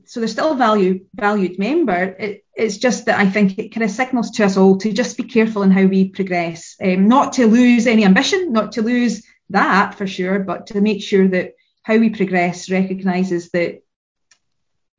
so 0.05 0.21
they're 0.21 0.29
still 0.29 0.53
a 0.53 0.57
value 0.57 1.07
valued 1.15 1.59
member. 1.59 2.03
It, 2.19 2.45
it's 2.59 2.77
just 2.77 3.07
that 3.07 3.19
I 3.19 3.31
think 3.31 3.57
it 3.57 3.73
kind 3.73 3.85
of 3.85 3.91
signals 3.91 4.33
to 4.33 4.45
us 4.45 4.57
all 4.57 4.77
to 4.79 4.93
just 4.93 5.17
be 5.17 5.23
careful 5.23 5.63
in 5.63 5.71
how 5.71 5.85
we 5.85 6.09
progress, 6.09 6.75
um, 6.83 7.07
not 7.07 7.35
to 7.35 7.47
lose 7.47 7.87
any 7.87 8.05
ambition, 8.05 8.53
not 8.53 8.73
to 8.73 8.83
lose 8.83 9.25
that 9.51 9.95
for 9.95 10.09
sure, 10.09 10.41
but 10.41 10.67
to 10.67 10.81
make 10.81 11.01
sure 11.01 11.29
that 11.29 11.53
how 11.85 11.97
we 11.97 12.11
progress 12.11 12.69
recognises 12.69 13.51
that 13.51 13.83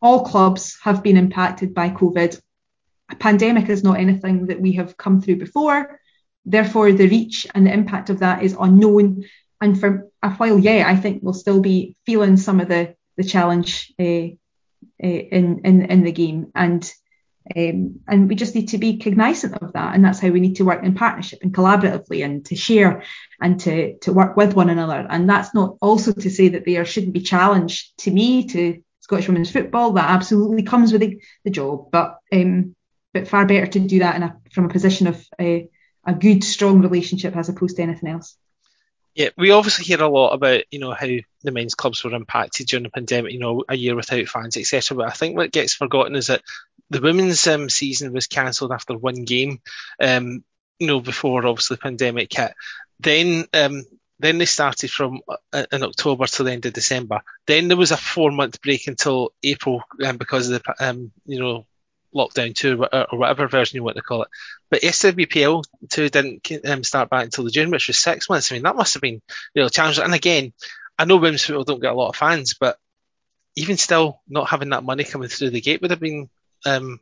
all 0.01 0.23
clubs 0.23 0.77
have 0.83 1.03
been 1.03 1.17
impacted 1.17 1.73
by 1.73 1.89
COVID. 1.89 2.39
A 3.11 3.15
pandemic 3.17 3.67
is 3.67 3.83
not 3.83 3.99
anything 3.99 4.47
that 4.47 4.61
we 4.61 4.73
have 4.73 4.95
come 4.95 5.21
through 5.21 5.35
before. 5.35 5.99
Therefore, 6.45 6.93
the 6.93 7.09
reach 7.09 7.45
and 7.53 7.67
the 7.67 7.73
impact 7.73 8.09
of 8.09 8.19
that 8.19 8.41
is 8.41 8.55
unknown. 8.57 9.25
And 9.59 9.77
for 9.77 10.07
a 10.23 10.31
while, 10.31 10.57
yeah, 10.57 10.85
I 10.87 10.95
think 10.95 11.21
we'll 11.21 11.33
still 11.33 11.59
be 11.59 11.97
feeling 12.05 12.37
some 12.37 12.61
of 12.61 12.69
the 12.69 12.95
the 13.17 13.23
challenge 13.25 13.93
uh, 13.99 14.03
uh, 14.03 15.19
in, 15.37 15.59
in 15.65 15.81
in 15.81 16.03
the 16.03 16.13
game, 16.13 16.53
and 16.55 16.89
um, 17.55 17.99
and 18.07 18.29
we 18.29 18.35
just 18.35 18.55
need 18.55 18.69
to 18.69 18.77
be 18.77 18.97
cognizant 18.97 19.55
of 19.61 19.73
that, 19.73 19.95
and 19.95 20.03
that's 20.03 20.19
how 20.19 20.29
we 20.29 20.39
need 20.39 20.57
to 20.57 20.65
work 20.65 20.83
in 20.83 20.93
partnership 20.95 21.39
and 21.41 21.53
collaboratively, 21.53 22.23
and 22.23 22.45
to 22.45 22.55
share 22.55 23.03
and 23.41 23.59
to 23.61 23.97
to 23.99 24.13
work 24.13 24.37
with 24.37 24.53
one 24.53 24.69
another. 24.69 25.05
And 25.09 25.29
that's 25.29 25.53
not 25.53 25.77
also 25.81 26.11
to 26.13 26.29
say 26.29 26.49
that 26.49 26.65
there 26.65 26.85
shouldn't 26.85 27.13
be 27.13 27.21
challenge 27.21 27.93
to 27.97 28.11
me 28.11 28.47
to 28.49 28.81
Scottish 28.99 29.27
women's 29.27 29.51
football. 29.51 29.93
That 29.93 30.09
absolutely 30.09 30.63
comes 30.63 30.91
with 30.91 31.01
the, 31.01 31.21
the 31.43 31.49
job, 31.49 31.89
but 31.91 32.19
um, 32.31 32.75
but 33.13 33.27
far 33.27 33.45
better 33.45 33.67
to 33.67 33.79
do 33.79 33.99
that 33.99 34.21
a, 34.21 34.35
from 34.53 34.65
a 34.65 34.69
position 34.69 35.07
of 35.07 35.25
a, 35.39 35.63
uh, 35.63 36.11
a 36.11 36.13
good, 36.13 36.43
strong 36.43 36.81
relationship 36.81 37.35
as 37.35 37.49
opposed 37.49 37.75
to 37.77 37.81
anything 37.81 38.09
else. 38.09 38.37
Yeah, 39.15 39.29
we 39.37 39.51
obviously 39.51 39.85
hear 39.85 40.01
a 40.01 40.07
lot 40.07 40.33
about 40.33 40.61
you 40.71 40.79
know 40.79 40.93
how 40.93 41.07
the 41.07 41.51
men's 41.51 41.75
clubs 41.75 42.03
were 42.03 42.13
impacted 42.13 42.67
during 42.67 42.83
the 42.83 42.89
pandemic. 42.89 43.33
You 43.33 43.39
know, 43.39 43.63
a 43.67 43.75
year 43.75 43.95
without 43.95 44.27
fans, 44.27 44.55
etc. 44.55 44.95
But 44.95 45.07
I 45.07 45.11
think 45.11 45.35
what 45.35 45.51
gets 45.51 45.73
forgotten 45.73 46.15
is 46.15 46.27
that 46.27 46.41
the 46.89 47.01
women's 47.01 47.45
um, 47.47 47.69
season 47.69 48.13
was 48.13 48.27
cancelled 48.27 48.71
after 48.71 48.97
one 48.97 49.25
game. 49.25 49.61
Um, 49.99 50.43
you 50.79 50.87
know, 50.87 51.01
before 51.01 51.45
obviously 51.45 51.75
the 51.75 51.81
pandemic 51.81 52.33
hit. 52.33 52.53
Then 52.99 53.45
um, 53.53 53.83
then 54.19 54.37
they 54.37 54.45
started 54.45 54.91
from 54.91 55.21
uh, 55.53 55.65
in 55.71 55.83
October 55.83 56.25
till 56.25 56.45
the 56.45 56.51
end 56.51 56.65
of 56.65 56.73
December. 56.73 57.21
Then 57.47 57.67
there 57.67 57.77
was 57.77 57.91
a 57.91 57.97
four 57.97 58.31
month 58.31 58.61
break 58.61 58.87
until 58.87 59.33
April 59.43 59.83
um, 60.03 60.17
because 60.17 60.49
of 60.49 60.61
the 60.61 60.75
um, 60.85 61.11
you 61.25 61.39
know 61.39 61.65
lockdown 62.13 62.55
two 62.55 62.83
or, 62.83 63.07
or 63.11 63.19
whatever 63.19 63.47
version 63.47 63.77
you 63.77 63.83
want 63.83 63.97
to 63.97 64.01
call 64.01 64.23
it. 64.23 64.29
But 64.69 64.81
SWPL 64.81 65.63
two 65.89 66.09
didn't 66.09 66.47
um, 66.65 66.83
start 66.83 67.09
back 67.09 67.25
until 67.25 67.45
the 67.45 67.51
June, 67.51 67.71
which 67.71 67.87
was 67.87 67.99
six 67.99 68.29
months. 68.29 68.51
I 68.51 68.55
mean, 68.55 68.63
that 68.63 68.75
must 68.75 68.93
have 68.93 69.01
been 69.01 69.21
really 69.55 69.69
challenging. 69.69 70.03
And 70.03 70.13
again, 70.13 70.53
I 70.97 71.05
know 71.05 71.17
women's 71.17 71.43
football 71.45 71.63
don't 71.63 71.81
get 71.81 71.91
a 71.91 71.95
lot 71.95 72.09
of 72.09 72.15
fans, 72.15 72.55
but 72.59 72.77
even 73.55 73.77
still, 73.77 74.21
not 74.27 74.49
having 74.49 74.69
that 74.69 74.83
money 74.83 75.03
coming 75.03 75.29
through 75.29 75.49
the 75.49 75.61
gate 75.61 75.81
would 75.81 75.91
have 75.91 75.99
been 75.99 76.29
um, 76.65 76.99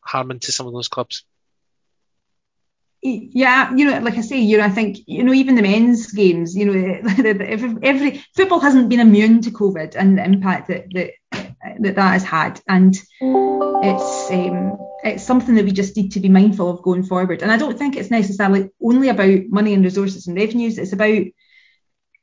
harming 0.00 0.40
to 0.40 0.52
some 0.52 0.66
of 0.66 0.72
those 0.72 0.88
clubs. 0.88 1.24
Yeah, 3.02 3.72
you 3.74 3.84
know, 3.84 4.00
like 4.00 4.16
I 4.16 4.22
say, 4.22 4.40
you 4.40 4.58
know, 4.58 4.64
I 4.64 4.70
think 4.70 4.98
you 5.06 5.22
know 5.22 5.32
even 5.32 5.54
the 5.54 5.62
men's 5.62 6.10
games, 6.10 6.56
you 6.56 6.64
know, 6.64 7.00
every, 7.24 7.76
every 7.82 8.24
football 8.34 8.58
hasn't 8.58 8.88
been 8.88 9.00
immune 9.00 9.42
to 9.42 9.50
COVID 9.50 9.94
and 9.96 10.18
the 10.18 10.24
impact 10.24 10.68
that 10.68 10.86
that 10.92 11.10
that, 11.80 11.94
that 11.94 12.12
has 12.12 12.24
had, 12.24 12.60
and 12.68 12.96
it's 13.20 14.30
um, 14.30 14.76
it's 15.04 15.22
something 15.22 15.54
that 15.54 15.64
we 15.64 15.72
just 15.72 15.96
need 15.96 16.12
to 16.12 16.20
be 16.20 16.28
mindful 16.28 16.68
of 16.68 16.82
going 16.82 17.04
forward. 17.04 17.42
And 17.42 17.52
I 17.52 17.58
don't 17.58 17.78
think 17.78 17.96
it's 17.96 18.10
necessarily 18.10 18.70
only 18.82 19.08
about 19.08 19.40
money 19.50 19.74
and 19.74 19.84
resources 19.84 20.26
and 20.26 20.36
revenues. 20.36 20.78
It's 20.78 20.92
about 20.92 21.22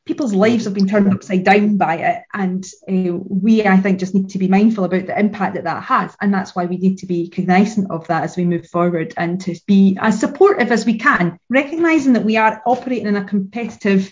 people's 0.05 0.33
lives 0.33 0.65
have 0.65 0.74
been 0.74 0.88
turned 0.88 1.12
upside 1.13 1.43
down 1.43 1.77
by 1.77 1.95
it. 1.95 2.24
And 2.33 2.65
uh, 2.89 3.17
we 3.27 3.65
i 3.65 3.77
think 3.77 4.00
just 4.00 4.13
need 4.13 4.29
to 4.29 4.38
be 4.38 4.48
mindful 4.48 4.83
about 4.83 5.07
the 5.07 5.17
impact 5.17 5.55
that 5.55 5.63
that 5.63 5.83
has. 5.83 6.15
And 6.22 6.33
that's 6.33 6.55
why 6.55 6.65
we 6.65 6.77
need 6.77 6.98
to 7.00 7.05
be 7.05 7.29
cognizant 7.29 7.91
of 7.91 8.07
that 8.07 8.24
as 8.24 8.36
we 8.36 8.45
move 8.45 8.67
forward 8.67 9.13
and 9.17 9.39
to 9.41 9.55
be 9.65 9.98
as 10.00 10.19
supportive 10.19 10.72
as 10.72 10.86
we 10.86 10.98
can 10.98 11.39
recognizing 11.50 12.13
that 12.13 12.25
we 12.25 12.38
are 12.38 12.62
operating 12.65 13.07
in 13.07 13.15
a 13.15 13.25
competitive 13.25 14.12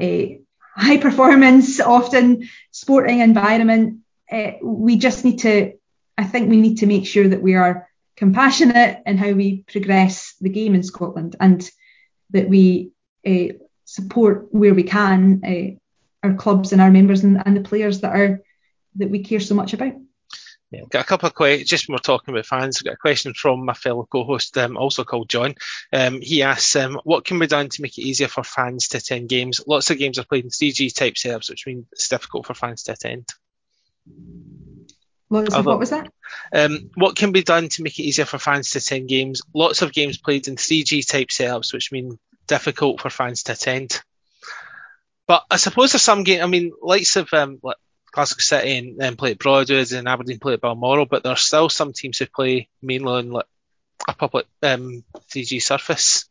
uh, 0.00 0.22
high 0.74 0.98
performance 0.98 1.80
often 1.80 2.48
sporting 2.70 3.20
environment. 3.20 4.00
Uh, 4.30 4.52
we 4.62 4.96
just 4.96 5.24
need 5.24 5.40
to 5.40 5.72
i 6.16 6.24
think 6.24 6.48
we 6.48 6.60
need 6.60 6.76
to 6.78 6.86
make 6.86 7.06
sure 7.06 7.26
that 7.26 7.42
we 7.42 7.54
are 7.54 7.88
compassionate 8.16 9.02
in 9.06 9.16
how 9.16 9.32
we 9.32 9.64
progress 9.66 10.34
the 10.40 10.50
game 10.50 10.74
in 10.74 10.82
scotland 10.82 11.34
and 11.40 11.68
that 12.30 12.48
we 12.48 12.92
uh, 13.26 13.48
support 13.90 14.46
where 14.52 14.72
we 14.72 14.84
can 14.84 15.42
uh, 15.44 16.26
our 16.26 16.34
clubs 16.34 16.72
and 16.72 16.80
our 16.80 16.92
members 16.92 17.24
and, 17.24 17.42
and 17.44 17.56
the 17.56 17.68
players 17.68 18.00
that 18.02 18.14
are 18.14 18.40
that 18.96 19.10
we 19.10 19.24
care 19.24 19.40
so 19.40 19.54
much 19.54 19.72
about. 19.72 19.94
Yeah, 20.70 20.82
got 20.88 21.04
a 21.04 21.08
couple 21.08 21.26
of 21.26 21.34
questions. 21.34 21.68
Just 21.68 21.88
when 21.88 21.94
we're 21.94 21.98
talking 21.98 22.32
about 22.32 22.46
fans, 22.46 22.80
got 22.80 22.94
a 22.94 22.96
question 22.96 23.34
from 23.34 23.64
my 23.64 23.74
fellow 23.74 24.06
co-host, 24.08 24.56
um, 24.58 24.76
also 24.76 25.02
called 25.02 25.28
John. 25.28 25.56
Um, 25.92 26.20
he 26.20 26.44
asks, 26.44 26.76
um, 26.76 27.00
what 27.02 27.24
can 27.24 27.40
be 27.40 27.48
done 27.48 27.68
to 27.70 27.82
make 27.82 27.98
it 27.98 28.02
easier 28.02 28.28
for 28.28 28.44
fans 28.44 28.86
to 28.88 28.98
attend 28.98 29.28
games? 29.28 29.60
Lots 29.66 29.90
of 29.90 29.98
games 29.98 30.20
are 30.20 30.24
played 30.24 30.44
in 30.44 30.50
3G 30.50 30.94
type 30.94 31.14
setups, 31.14 31.50
which 31.50 31.66
means 31.66 31.86
it's 31.90 32.08
difficult 32.08 32.46
for 32.46 32.54
fans 32.54 32.84
to 32.84 32.92
attend. 32.92 33.26
What 35.26 35.46
was, 35.46 35.54
Although, 35.54 35.70
what 35.70 35.80
was 35.80 35.90
that? 35.90 36.12
Um, 36.52 36.90
what 36.94 37.16
can 37.16 37.32
be 37.32 37.42
done 37.42 37.68
to 37.70 37.82
make 37.82 37.98
it 37.98 38.04
easier 38.04 38.24
for 38.24 38.38
fans 38.38 38.70
to 38.70 38.78
attend 38.78 39.08
games? 39.08 39.42
Lots 39.52 39.82
of 39.82 39.92
games 39.92 40.18
played 40.18 40.46
in 40.46 40.54
3G 40.54 41.04
type 41.08 41.28
setups, 41.28 41.72
which 41.72 41.90
mean 41.90 42.16
difficult 42.50 43.00
for 43.00 43.08
fans 43.08 43.44
to 43.44 43.52
attend. 43.52 44.02
But 45.26 45.44
I 45.48 45.56
suppose 45.56 45.92
there's 45.92 46.02
some 46.02 46.24
game. 46.24 46.42
I 46.42 46.46
mean, 46.46 46.72
likes 46.82 47.14
of 47.14 47.32
um, 47.32 47.60
like 47.62 47.76
Glasgow 48.10 48.40
City 48.40 48.76
and 48.76 48.98
then 48.98 49.16
play 49.16 49.30
at 49.30 49.38
Broadwood 49.38 49.92
and 49.92 50.08
Aberdeen 50.08 50.40
play 50.40 50.54
at 50.54 50.60
Balmoral, 50.60 51.06
but 51.06 51.22
there's 51.22 51.40
still 51.40 51.68
some 51.68 51.92
teams 51.92 52.18
who 52.18 52.26
play 52.26 52.68
mainly 52.82 53.12
on 53.12 53.30
like 53.30 53.46
a 54.08 54.12
public 54.12 54.46
um, 54.64 55.04
3G 55.32 55.62
surface. 55.62 56.28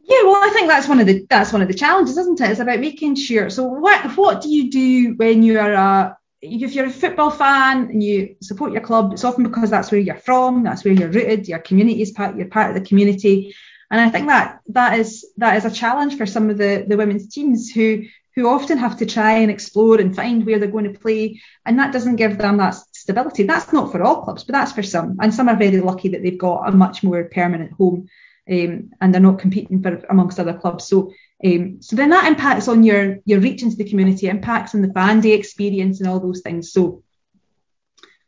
Yeah, 0.00 0.24
well, 0.24 0.42
I 0.42 0.50
think 0.50 0.66
that's 0.66 0.88
one 0.88 0.98
of 0.98 1.06
the 1.06 1.24
that's 1.30 1.52
one 1.52 1.62
of 1.62 1.68
the 1.68 1.74
challenges, 1.74 2.18
isn't 2.18 2.40
it? 2.40 2.50
It's 2.50 2.60
about 2.60 2.80
making 2.80 3.14
sure. 3.14 3.48
So, 3.50 3.62
what 3.64 4.16
what 4.16 4.42
do 4.42 4.48
you 4.48 4.68
do 4.68 5.14
when 5.14 5.44
you 5.44 5.60
are 5.60 5.72
a 5.72 6.18
if 6.40 6.74
you're 6.74 6.86
a 6.86 6.90
football 6.90 7.30
fan 7.30 7.84
and 7.84 8.02
you 8.02 8.34
support 8.42 8.72
your 8.72 8.82
club? 8.82 9.12
It's 9.12 9.22
often 9.22 9.44
because 9.44 9.70
that's 9.70 9.92
where 9.92 10.00
you're 10.00 10.16
from, 10.16 10.64
that's 10.64 10.84
where 10.84 10.92
you're 10.92 11.08
rooted, 11.08 11.46
your 11.46 11.60
community 11.60 12.02
is 12.02 12.10
part, 12.10 12.36
you're 12.36 12.48
part 12.48 12.70
of 12.70 12.82
the 12.82 12.88
community, 12.88 13.54
and 13.92 14.00
I 14.00 14.08
think 14.08 14.28
that 14.28 14.60
that 14.68 14.98
is 14.98 15.26
that 15.36 15.58
is 15.58 15.66
a 15.66 15.70
challenge 15.70 16.16
for 16.16 16.24
some 16.24 16.48
of 16.48 16.56
the, 16.56 16.86
the 16.88 16.96
women's 16.96 17.28
teams 17.28 17.70
who 17.70 18.04
who 18.34 18.48
often 18.48 18.78
have 18.78 18.96
to 18.96 19.04
try 19.04 19.32
and 19.32 19.50
explore 19.50 20.00
and 20.00 20.16
find 20.16 20.46
where 20.46 20.58
they're 20.58 20.70
going 20.70 20.90
to 20.90 20.98
play, 20.98 21.42
and 21.66 21.78
that 21.78 21.92
doesn't 21.92 22.16
give 22.16 22.38
them 22.38 22.56
that 22.56 22.74
stability. 22.92 23.42
That's 23.42 23.70
not 23.70 23.92
for 23.92 24.02
all 24.02 24.22
clubs, 24.22 24.44
but 24.44 24.54
that's 24.54 24.72
for 24.72 24.82
some, 24.82 25.18
and 25.20 25.34
some 25.34 25.50
are 25.50 25.56
very 25.56 25.82
lucky 25.82 26.08
that 26.08 26.22
they've 26.22 26.38
got 26.38 26.66
a 26.66 26.72
much 26.72 27.02
more 27.02 27.24
permanent 27.24 27.72
home, 27.72 28.08
um, 28.50 28.90
and 28.98 29.12
they're 29.12 29.20
not 29.20 29.38
competing 29.38 29.82
for 29.82 30.02
amongst 30.08 30.40
other 30.40 30.54
clubs. 30.54 30.86
So, 30.86 31.12
um, 31.44 31.82
so 31.82 31.94
then 31.94 32.08
that 32.10 32.26
impacts 32.26 32.68
on 32.68 32.84
your 32.84 33.18
your 33.26 33.40
reach 33.40 33.62
into 33.62 33.76
the 33.76 33.88
community, 33.90 34.26
impacts 34.26 34.74
on 34.74 34.80
the 34.80 34.92
fan 34.94 35.20
day 35.20 35.32
experience, 35.32 36.00
and 36.00 36.08
all 36.08 36.18
those 36.18 36.40
things. 36.40 36.72
So, 36.72 37.02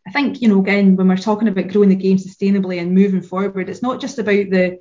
I 0.07 0.11
think 0.11 0.43
you 0.43 0.49
know 0.49 0.61
again 0.61 0.97
when 0.97 1.09
we're 1.09 1.17
talking 1.17 1.49
about 1.49 1.69
growing 1.69 1.89
the 1.89 1.97
game 1.97 2.19
sustainably 2.19 2.83
and 2.83 2.93
moving 2.95 3.23
forward, 3.23 3.71
it's 3.71 3.81
not 3.81 4.03
just 4.03 4.19
about 4.19 4.51
the 4.51 4.79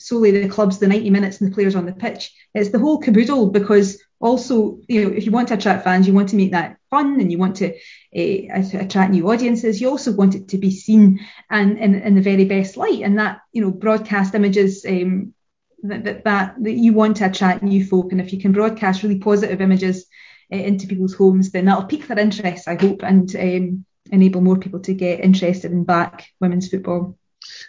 solely 0.00 0.30
the 0.30 0.48
clubs, 0.48 0.78
the 0.78 0.88
90 0.88 1.10
minutes 1.10 1.40
and 1.40 1.50
the 1.50 1.54
players 1.54 1.74
on 1.74 1.86
the 1.86 1.92
pitch. 1.92 2.32
It's 2.54 2.70
the 2.70 2.78
whole 2.78 2.98
caboodle 2.98 3.50
because 3.50 4.02
also, 4.18 4.78
you 4.88 5.04
know, 5.04 5.14
if 5.14 5.24
you 5.24 5.32
want 5.32 5.48
to 5.48 5.54
attract 5.54 5.84
fans, 5.84 6.06
you 6.06 6.12
want 6.12 6.28
to 6.30 6.36
make 6.36 6.52
that 6.52 6.76
fun 6.90 7.20
and 7.20 7.32
you 7.32 7.38
want 7.38 7.56
to 7.56 7.72
uh, 7.74 8.78
attract 8.78 9.12
new 9.12 9.30
audiences. 9.30 9.80
You 9.80 9.88
also 9.88 10.12
want 10.12 10.34
it 10.34 10.48
to 10.48 10.58
be 10.58 10.70
seen 10.70 11.20
and 11.50 11.78
in, 11.78 12.14
the 12.14 12.20
very 12.20 12.44
best 12.44 12.76
light 12.76 13.02
and 13.02 13.18
that, 13.18 13.40
you 13.52 13.62
know, 13.62 13.70
broadcast 13.70 14.34
images 14.34 14.84
um, 14.86 15.34
that, 15.82 16.04
that, 16.04 16.24
that, 16.24 16.54
that 16.62 16.72
you 16.72 16.92
want 16.92 17.16
to 17.18 17.26
attract 17.26 17.62
new 17.62 17.84
folk. 17.84 18.12
And 18.12 18.20
if 18.20 18.32
you 18.32 18.40
can 18.40 18.52
broadcast 18.52 19.02
really 19.02 19.18
positive 19.18 19.60
images 19.60 20.06
uh, 20.52 20.56
into 20.56 20.86
people's 20.86 21.14
homes, 21.14 21.50
then 21.50 21.64
that'll 21.64 21.84
pique 21.84 22.06
their 22.06 22.18
interest, 22.18 22.68
I 22.68 22.74
hope, 22.74 23.02
and 23.02 23.34
um, 23.36 23.84
enable 24.10 24.40
more 24.40 24.58
people 24.58 24.80
to 24.80 24.94
get 24.94 25.20
interested 25.20 25.72
in 25.72 25.84
back 25.84 26.28
women's 26.40 26.68
football. 26.68 27.16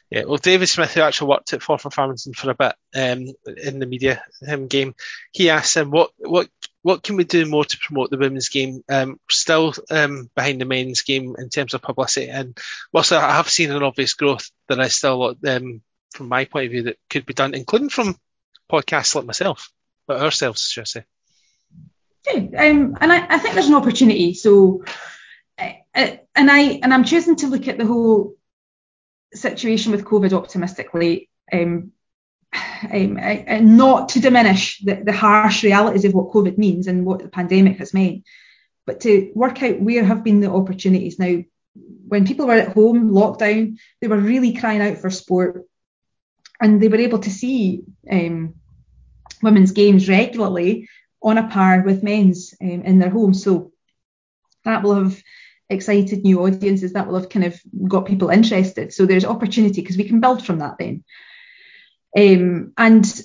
Yeah, 0.09 0.23
well, 0.25 0.37
David 0.37 0.67
Smith, 0.67 0.93
who 0.93 1.01
actually 1.01 1.29
worked 1.29 1.53
at 1.53 1.61
Forfar 1.61 1.93
Farmington 1.93 2.33
for 2.33 2.49
a 2.51 2.55
bit 2.55 2.75
um, 2.95 3.33
in 3.57 3.79
the 3.79 3.85
media 3.85 4.23
game, 4.67 4.95
he 5.31 5.49
asked 5.49 5.77
him 5.77 5.91
what 5.91 6.11
what 6.17 6.49
what 6.81 7.03
can 7.03 7.15
we 7.15 7.23
do 7.23 7.45
more 7.45 7.65
to 7.65 7.77
promote 7.77 8.09
the 8.09 8.17
women's 8.17 8.49
game? 8.49 8.83
Um, 8.89 9.19
still 9.29 9.73
um, 9.89 10.29
behind 10.35 10.59
the 10.59 10.65
men's 10.65 11.01
game 11.01 11.35
in 11.37 11.49
terms 11.49 11.73
of 11.73 11.81
publicity, 11.81 12.29
and 12.29 12.57
whilst 12.91 13.11
I 13.11 13.35
have 13.35 13.49
seen 13.49 13.71
an 13.71 13.83
obvious 13.83 14.13
growth, 14.13 14.49
there 14.67 14.81
is 14.81 14.95
still 14.95 15.13
a 15.13 15.15
lot, 15.15 15.37
um, 15.47 15.81
from 16.13 16.27
my 16.27 16.45
point 16.45 16.65
of 16.65 16.71
view, 16.71 16.83
that 16.83 16.97
could 17.09 17.25
be 17.25 17.33
done, 17.33 17.53
including 17.53 17.89
from 17.89 18.17
podcasts 18.71 19.15
like 19.15 19.25
myself, 19.25 19.71
but 20.07 20.21
ourselves, 20.21 20.61
should 20.61 20.81
I 20.81 20.85
say? 20.85 21.03
Yeah, 22.27 22.33
um, 22.33 22.97
and 22.99 23.11
I, 23.11 23.25
I, 23.35 23.39
think 23.39 23.55
there's 23.55 23.67
an 23.67 23.75
opportunity. 23.75 24.33
So, 24.33 24.83
uh, 25.57 25.71
and 25.93 26.51
I 26.51 26.79
and 26.83 26.93
I'm 26.93 27.03
choosing 27.03 27.35
to 27.37 27.47
look 27.47 27.67
at 27.67 27.77
the 27.77 27.85
whole 27.85 28.35
situation 29.33 29.91
with 29.91 30.05
COVID 30.05 30.33
optimistically, 30.33 31.29
um, 31.51 31.91
um, 32.91 33.17
and 33.17 33.77
not 33.77 34.09
to 34.09 34.19
diminish 34.19 34.79
the, 34.79 34.95
the 34.95 35.13
harsh 35.13 35.63
realities 35.63 36.05
of 36.05 36.13
what 36.13 36.31
COVID 36.31 36.57
means 36.57 36.87
and 36.87 37.05
what 37.05 37.21
the 37.21 37.29
pandemic 37.29 37.77
has 37.77 37.93
meant, 37.93 38.23
but 38.85 39.01
to 39.01 39.31
work 39.35 39.61
out 39.63 39.79
where 39.79 40.03
have 40.03 40.23
been 40.23 40.41
the 40.41 40.51
opportunities. 40.51 41.17
Now, 41.17 41.43
when 42.07 42.27
people 42.27 42.47
were 42.47 42.53
at 42.53 42.73
home, 42.73 43.11
lockdown, 43.11 43.77
they 44.01 44.07
were 44.07 44.17
really 44.17 44.53
crying 44.53 44.81
out 44.81 44.97
for 44.97 45.09
sport, 45.09 45.65
and 46.59 46.81
they 46.81 46.89
were 46.89 46.97
able 46.97 47.19
to 47.19 47.29
see 47.29 47.83
um, 48.09 48.55
women's 49.41 49.71
games 49.71 50.09
regularly 50.09 50.89
on 51.23 51.37
a 51.37 51.47
par 51.47 51.83
with 51.85 52.03
men's 52.03 52.53
um, 52.61 52.81
in 52.81 52.99
their 52.99 53.09
homes. 53.09 53.43
So 53.43 53.71
that 54.65 54.83
will 54.83 55.03
have 55.03 55.21
excited 55.71 56.23
new 56.23 56.41
audiences 56.45 56.93
that 56.93 57.07
will 57.07 57.19
have 57.19 57.29
kind 57.29 57.45
of 57.45 57.59
got 57.87 58.05
people 58.05 58.29
interested. 58.29 58.93
So 58.93 59.05
there's 59.05 59.25
opportunity 59.25 59.81
because 59.81 59.97
we 59.97 60.07
can 60.07 60.19
build 60.19 60.45
from 60.45 60.59
that 60.59 60.77
then. 60.77 61.03
Um, 62.17 62.73
and 62.77 63.21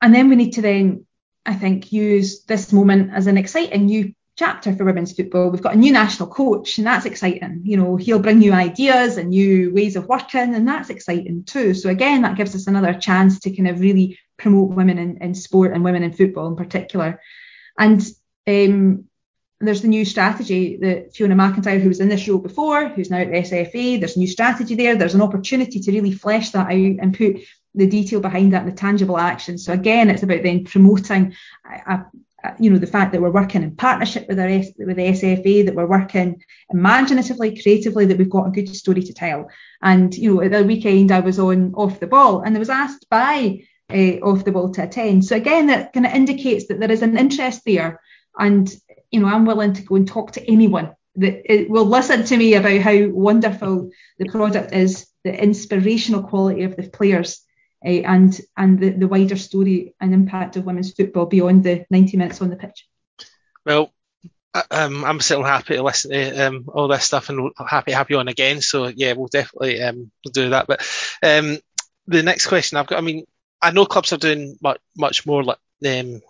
and 0.00 0.14
then 0.14 0.28
we 0.28 0.36
need 0.36 0.52
to 0.52 0.62
then 0.62 1.06
i 1.46 1.54
think 1.54 1.92
use 1.92 2.44
this 2.44 2.72
moment 2.72 3.12
as 3.12 3.26
an 3.26 3.36
exciting 3.36 3.86
new 3.86 4.14
chapter 4.36 4.74
for 4.74 4.84
women's 4.84 5.12
football. 5.12 5.50
We've 5.50 5.62
got 5.62 5.74
a 5.74 5.78
new 5.78 5.92
national 5.92 6.28
coach 6.28 6.78
and 6.78 6.86
that's 6.86 7.06
exciting. 7.06 7.62
You 7.64 7.76
know 7.76 7.96
he'll 7.96 8.18
bring 8.18 8.38
new 8.38 8.52
ideas 8.52 9.16
and 9.16 9.30
new 9.30 9.72
ways 9.72 9.96
of 9.96 10.08
working 10.08 10.54
and 10.54 10.66
that's 10.66 10.90
exciting 10.90 11.44
too. 11.44 11.74
So 11.74 11.88
again 11.88 12.22
that 12.22 12.36
gives 12.36 12.54
us 12.54 12.66
another 12.66 12.94
chance 12.94 13.40
to 13.40 13.54
kind 13.54 13.68
of 13.68 13.80
really 13.80 14.18
promote 14.36 14.70
women 14.70 14.98
in, 14.98 15.18
in 15.18 15.34
sport 15.34 15.72
and 15.72 15.84
women 15.84 16.02
in 16.02 16.12
football 16.12 16.48
in 16.48 16.56
particular. 16.56 17.20
And 17.78 18.04
um, 18.46 19.04
there's 19.66 19.82
the 19.82 19.88
new 19.88 20.04
strategy 20.04 20.76
that 20.78 21.14
Fiona 21.14 21.34
McIntyre, 21.34 21.80
who 21.80 21.88
was 21.88 22.00
in 22.00 22.08
this 22.08 22.26
role 22.28 22.38
before, 22.38 22.88
who's 22.88 23.10
now 23.10 23.18
at 23.18 23.30
the 23.30 23.38
SFA, 23.38 23.98
there's 23.98 24.16
a 24.16 24.18
new 24.18 24.26
strategy 24.26 24.74
there. 24.74 24.96
There's 24.96 25.14
an 25.14 25.22
opportunity 25.22 25.80
to 25.80 25.92
really 25.92 26.12
flesh 26.12 26.50
that 26.50 26.66
out 26.66 26.72
and 26.72 27.16
put 27.16 27.36
the 27.74 27.86
detail 27.86 28.20
behind 28.20 28.52
that 28.52 28.62
and 28.62 28.72
the 28.72 28.76
tangible 28.76 29.18
action. 29.18 29.58
So 29.58 29.72
again, 29.72 30.10
it's 30.10 30.22
about 30.22 30.42
then 30.42 30.64
promoting, 30.64 31.34
a, 31.64 32.04
a, 32.44 32.56
you 32.58 32.70
know, 32.70 32.78
the 32.78 32.86
fact 32.86 33.12
that 33.12 33.20
we're 33.20 33.30
working 33.30 33.62
in 33.62 33.76
partnership 33.76 34.26
with 34.28 34.38
our 34.38 34.48
with 34.48 34.96
the 34.96 35.08
SFA, 35.08 35.66
that 35.66 35.74
we're 35.74 35.86
working 35.86 36.42
imaginatively, 36.70 37.60
creatively, 37.60 38.06
that 38.06 38.18
we've 38.18 38.30
got 38.30 38.46
a 38.46 38.50
good 38.50 38.74
story 38.74 39.02
to 39.02 39.14
tell. 39.14 39.48
And 39.82 40.14
you 40.14 40.34
know, 40.34 40.42
at 40.42 40.52
the 40.52 40.64
weekend 40.64 41.10
I 41.10 41.20
was 41.20 41.38
on 41.38 41.74
off 41.74 42.00
the 42.00 42.06
ball, 42.06 42.42
and 42.42 42.54
I 42.54 42.58
was 42.58 42.70
asked 42.70 43.08
by 43.08 43.64
uh, 43.90 44.18
off 44.22 44.44
the 44.44 44.52
ball 44.52 44.70
to 44.72 44.84
attend. 44.84 45.24
So 45.24 45.36
again, 45.36 45.66
that 45.68 45.92
kind 45.92 46.06
of 46.06 46.12
indicates 46.12 46.68
that 46.68 46.80
there 46.80 46.90
is 46.90 47.02
an 47.02 47.18
interest 47.18 47.62
there 47.64 48.00
and 48.38 48.74
you 49.14 49.20
know, 49.20 49.28
I'm 49.28 49.46
willing 49.46 49.74
to 49.74 49.82
go 49.82 49.94
and 49.94 50.08
talk 50.08 50.32
to 50.32 50.50
anyone 50.50 50.92
that 51.14 51.52
it 51.52 51.70
will 51.70 51.84
listen 51.84 52.24
to 52.24 52.36
me 52.36 52.54
about 52.54 52.80
how 52.80 53.06
wonderful 53.10 53.90
the 54.18 54.28
product 54.28 54.74
is, 54.74 55.06
the 55.22 55.32
inspirational 55.32 56.24
quality 56.24 56.64
of 56.64 56.74
the 56.74 56.82
players, 56.82 57.40
uh, 57.86 57.90
and 57.90 58.40
and 58.56 58.80
the, 58.80 58.90
the 58.90 59.06
wider 59.06 59.36
story 59.36 59.94
and 60.00 60.12
impact 60.12 60.56
of 60.56 60.64
women's 60.64 60.92
football 60.92 61.26
beyond 61.26 61.62
the 61.62 61.86
90 61.90 62.16
minutes 62.16 62.42
on 62.42 62.50
the 62.50 62.56
pitch. 62.56 62.88
Well, 63.64 63.92
um, 64.72 65.04
I'm 65.04 65.20
still 65.20 65.44
happy 65.44 65.76
to 65.76 65.84
listen 65.84 66.10
to 66.10 66.46
um, 66.48 66.64
all 66.74 66.88
this 66.88 67.04
stuff 67.04 67.28
and 67.28 67.52
happy 67.56 67.92
to 67.92 67.96
have 67.96 68.10
you 68.10 68.18
on 68.18 68.26
again. 68.26 68.60
So 68.60 68.88
yeah, 68.88 69.12
we'll 69.12 69.28
definitely 69.28 69.80
um, 69.80 70.10
do 70.32 70.50
that. 70.50 70.66
But 70.66 70.80
um, 71.22 71.58
the 72.08 72.24
next 72.24 72.48
question 72.48 72.78
I've 72.78 72.88
got, 72.88 72.98
I 72.98 73.02
mean, 73.02 73.26
I 73.62 73.70
know 73.70 73.86
clubs 73.86 74.12
are 74.12 74.16
doing 74.16 74.58
much 74.60 74.80
much 74.96 75.24
more 75.24 75.44
like 75.44 75.58
um, 75.86 76.20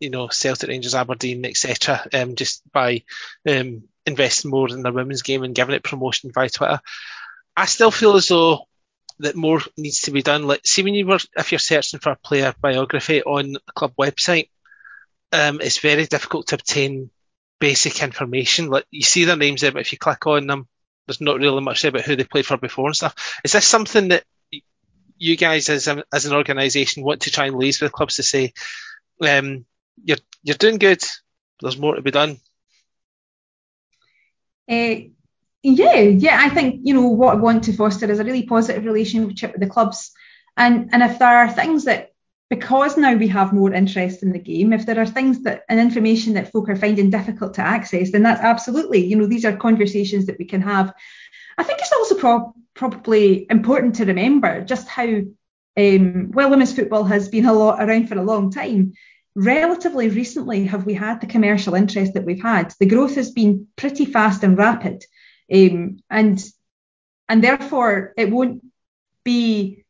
you 0.00 0.10
know 0.10 0.28
Celtic, 0.28 0.68
Rangers, 0.68 0.94
Aberdeen, 0.94 1.44
etc. 1.44 2.06
Um, 2.12 2.34
just 2.34 2.62
by 2.72 3.02
um, 3.48 3.84
investing 4.06 4.50
more 4.50 4.68
in 4.68 4.82
their 4.82 4.92
women's 4.92 5.22
game 5.22 5.42
and 5.42 5.54
giving 5.54 5.74
it 5.74 5.82
promotion 5.82 6.30
via 6.32 6.48
Twitter. 6.48 6.80
I 7.56 7.66
still 7.66 7.90
feel 7.90 8.16
as 8.16 8.28
though 8.28 8.66
that 9.20 9.36
more 9.36 9.60
needs 9.76 10.02
to 10.02 10.10
be 10.10 10.22
done. 10.22 10.46
Like, 10.46 10.66
see, 10.66 10.82
when 10.82 10.94
you 10.94 11.06
were 11.06 11.20
if 11.36 11.52
you're 11.52 11.58
searching 11.58 12.00
for 12.00 12.10
a 12.10 12.16
player 12.16 12.54
biography 12.60 13.22
on 13.22 13.56
a 13.68 13.72
club 13.72 13.92
website, 13.98 14.48
um, 15.32 15.60
it's 15.60 15.78
very 15.78 16.06
difficult 16.06 16.48
to 16.48 16.56
obtain 16.56 17.10
basic 17.60 18.02
information. 18.02 18.68
Like 18.68 18.86
you 18.90 19.02
see 19.02 19.24
their 19.24 19.36
names 19.36 19.60
there, 19.60 19.72
but 19.72 19.80
if 19.80 19.92
you 19.92 19.98
click 19.98 20.26
on 20.26 20.46
them, 20.46 20.68
there's 21.06 21.20
not 21.20 21.38
really 21.38 21.60
much 21.60 21.82
there 21.82 21.90
about 21.90 22.02
who 22.02 22.16
they 22.16 22.24
played 22.24 22.46
for 22.46 22.56
before 22.56 22.86
and 22.86 22.96
stuff. 22.96 23.40
Is 23.44 23.52
this 23.52 23.66
something 23.66 24.08
that 24.08 24.24
you 25.18 25.36
guys 25.36 25.68
as 25.68 25.86
a, 25.86 26.04
as 26.12 26.26
an 26.26 26.34
organisation 26.34 27.04
want 27.04 27.22
to 27.22 27.30
try 27.30 27.46
and 27.46 27.56
liaise 27.56 27.80
with 27.80 27.92
clubs 27.92 28.16
to 28.16 28.22
say, 28.22 28.52
um, 29.22 29.64
you're 30.02 30.18
you're 30.42 30.56
doing 30.56 30.78
good. 30.78 31.02
There's 31.60 31.78
more 31.78 31.94
to 31.94 32.02
be 32.02 32.10
done. 32.10 32.38
Uh, 34.70 34.96
yeah, 35.62 35.96
yeah. 35.96 36.38
I 36.40 36.50
think 36.50 36.80
you 36.84 36.94
know 36.94 37.08
what 37.08 37.36
I 37.36 37.40
want 37.40 37.64
to 37.64 37.72
foster 37.72 38.10
is 38.10 38.18
a 38.18 38.24
really 38.24 38.44
positive 38.46 38.84
relationship 38.84 39.52
with 39.52 39.60
the 39.60 39.68
clubs, 39.68 40.10
and 40.56 40.90
and 40.92 41.02
if 41.02 41.18
there 41.18 41.36
are 41.36 41.50
things 41.50 41.84
that 41.84 42.10
because 42.50 42.96
now 42.96 43.14
we 43.14 43.28
have 43.28 43.52
more 43.52 43.72
interest 43.72 44.22
in 44.22 44.32
the 44.32 44.38
game, 44.38 44.72
if 44.72 44.86
there 44.86 45.00
are 45.00 45.06
things 45.06 45.42
that 45.42 45.62
and 45.68 45.80
information 45.80 46.34
that 46.34 46.52
folk 46.52 46.68
are 46.68 46.76
finding 46.76 47.10
difficult 47.10 47.54
to 47.54 47.62
access, 47.62 48.12
then 48.12 48.22
that's 48.22 48.40
absolutely, 48.40 49.04
you 49.04 49.16
know, 49.16 49.26
these 49.26 49.44
are 49.44 49.56
conversations 49.56 50.26
that 50.26 50.38
we 50.38 50.44
can 50.44 50.60
have. 50.60 50.92
I 51.56 51.64
think 51.64 51.80
it's 51.80 51.92
also 51.92 52.16
pro- 52.16 52.54
probably 52.74 53.46
important 53.50 53.96
to 53.96 54.04
remember 54.04 54.62
just 54.64 54.88
how 54.88 55.06
um, 55.76 56.30
well 56.32 56.50
women's 56.50 56.74
football 56.74 57.04
has 57.04 57.28
been 57.28 57.46
a 57.46 57.52
lot 57.52 57.82
around 57.82 58.08
for 58.08 58.18
a 58.18 58.22
long 58.22 58.50
time. 58.50 58.92
Relatively 59.36 60.08
recently, 60.08 60.66
have 60.66 60.86
we 60.86 60.94
had 60.94 61.20
the 61.20 61.26
commercial 61.26 61.74
interest 61.74 62.14
that 62.14 62.24
we've 62.24 62.42
had? 62.42 62.72
The 62.78 62.86
growth 62.86 63.16
has 63.16 63.32
been 63.32 63.66
pretty 63.74 64.04
fast 64.04 64.44
and 64.44 64.56
rapid, 64.56 65.04
um, 65.52 65.98
and 66.08 66.44
and 67.28 67.42
therefore 67.42 68.12
it 68.16 68.30
won't 68.30 68.64
be 69.24 69.84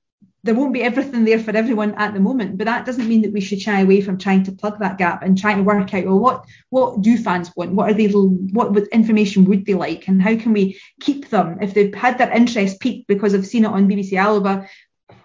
there 0.44 0.54
won't 0.54 0.74
be 0.74 0.82
everything 0.82 1.24
there 1.24 1.38
for 1.38 1.56
everyone 1.56 1.94
at 1.94 2.12
the 2.12 2.20
moment, 2.20 2.58
but 2.58 2.66
that 2.66 2.84
doesn't 2.84 3.08
mean 3.08 3.22
that 3.22 3.32
we 3.32 3.40
should 3.40 3.60
shy 3.60 3.80
away 3.80 4.02
from 4.02 4.18
trying 4.18 4.42
to 4.44 4.52
plug 4.52 4.78
that 4.78 4.98
gap 4.98 5.22
and 5.22 5.38
trying 5.38 5.56
to 5.56 5.62
work 5.62 5.92
out 5.94 6.04
well 6.04 6.18
what 6.18 6.44
what 6.68 7.00
do 7.00 7.16
fans 7.16 7.50
want? 7.56 7.72
What 7.72 7.90
are 7.90 7.94
they 7.94 8.08
what 8.08 8.76
information 8.88 9.46
would 9.46 9.64
they 9.64 9.74
like 9.74 10.06
and 10.06 10.22
how 10.22 10.36
can 10.36 10.52
we 10.52 10.78
keep 11.00 11.30
them 11.30 11.58
if 11.62 11.72
they've 11.72 11.94
had 11.94 12.18
their 12.18 12.30
interest 12.30 12.78
peaked 12.78 13.08
because 13.08 13.32
they've 13.32 13.46
seen 13.46 13.64
it 13.64 13.72
on 13.72 13.88
BBC 13.88 14.18
Alba? 14.18 14.68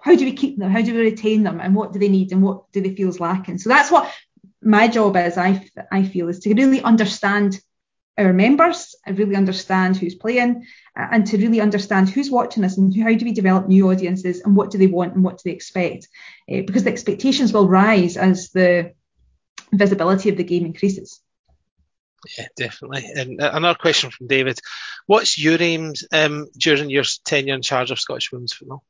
How 0.01 0.15
do 0.15 0.25
we 0.25 0.33
keep 0.33 0.57
them? 0.57 0.71
How 0.71 0.81
do 0.81 0.93
we 0.93 1.01
retain 1.01 1.43
them? 1.43 1.59
And 1.59 1.75
what 1.75 1.93
do 1.93 1.99
they 1.99 2.09
need 2.09 2.31
and 2.31 2.41
what 2.41 2.71
do 2.71 2.81
they 2.81 2.95
feel 2.95 3.09
is 3.09 3.19
lacking? 3.19 3.57
So 3.57 3.69
that's 3.69 3.91
what 3.91 4.11
my 4.61 4.87
job 4.87 5.15
is. 5.15 5.37
I 5.37 5.65
I 5.91 6.03
feel 6.03 6.29
is 6.29 6.39
to 6.39 6.53
really 6.53 6.81
understand 6.81 7.59
our 8.17 8.33
members 8.33 8.95
and 9.05 9.17
really 9.17 9.35
understand 9.35 9.95
who's 9.95 10.15
playing 10.15 10.65
uh, 10.97 11.07
and 11.11 11.25
to 11.27 11.37
really 11.37 11.61
understand 11.61 12.09
who's 12.09 12.29
watching 12.29 12.65
us 12.65 12.77
and 12.77 12.93
how 13.01 13.13
do 13.13 13.25
we 13.25 13.31
develop 13.31 13.67
new 13.67 13.89
audiences 13.89 14.41
and 14.41 14.55
what 14.55 14.71
do 14.71 14.77
they 14.77 14.87
want 14.87 15.15
and 15.15 15.23
what 15.23 15.37
do 15.37 15.43
they 15.45 15.55
expect 15.55 16.09
uh, 16.51 16.61
because 16.67 16.83
the 16.83 16.91
expectations 16.91 17.53
will 17.53 17.67
rise 17.67 18.17
as 18.17 18.49
the 18.49 18.93
visibility 19.71 20.29
of 20.29 20.35
the 20.35 20.43
game 20.43 20.65
increases 20.65 21.21
yeah, 22.37 22.47
definitely. 22.57 23.09
And 23.15 23.41
uh, 23.41 23.51
another 23.53 23.77
question 23.79 24.11
from 24.11 24.27
David: 24.27 24.59
What's 25.05 25.39
your 25.39 25.61
aims 25.61 26.05
um, 26.11 26.47
during 26.57 26.89
your 26.89 27.05
tenure 27.23 27.55
in 27.55 27.61
charge 27.61 27.91
of 27.91 27.99
Scottish 27.99 28.31
women's 28.33 28.51
football? 28.51 28.83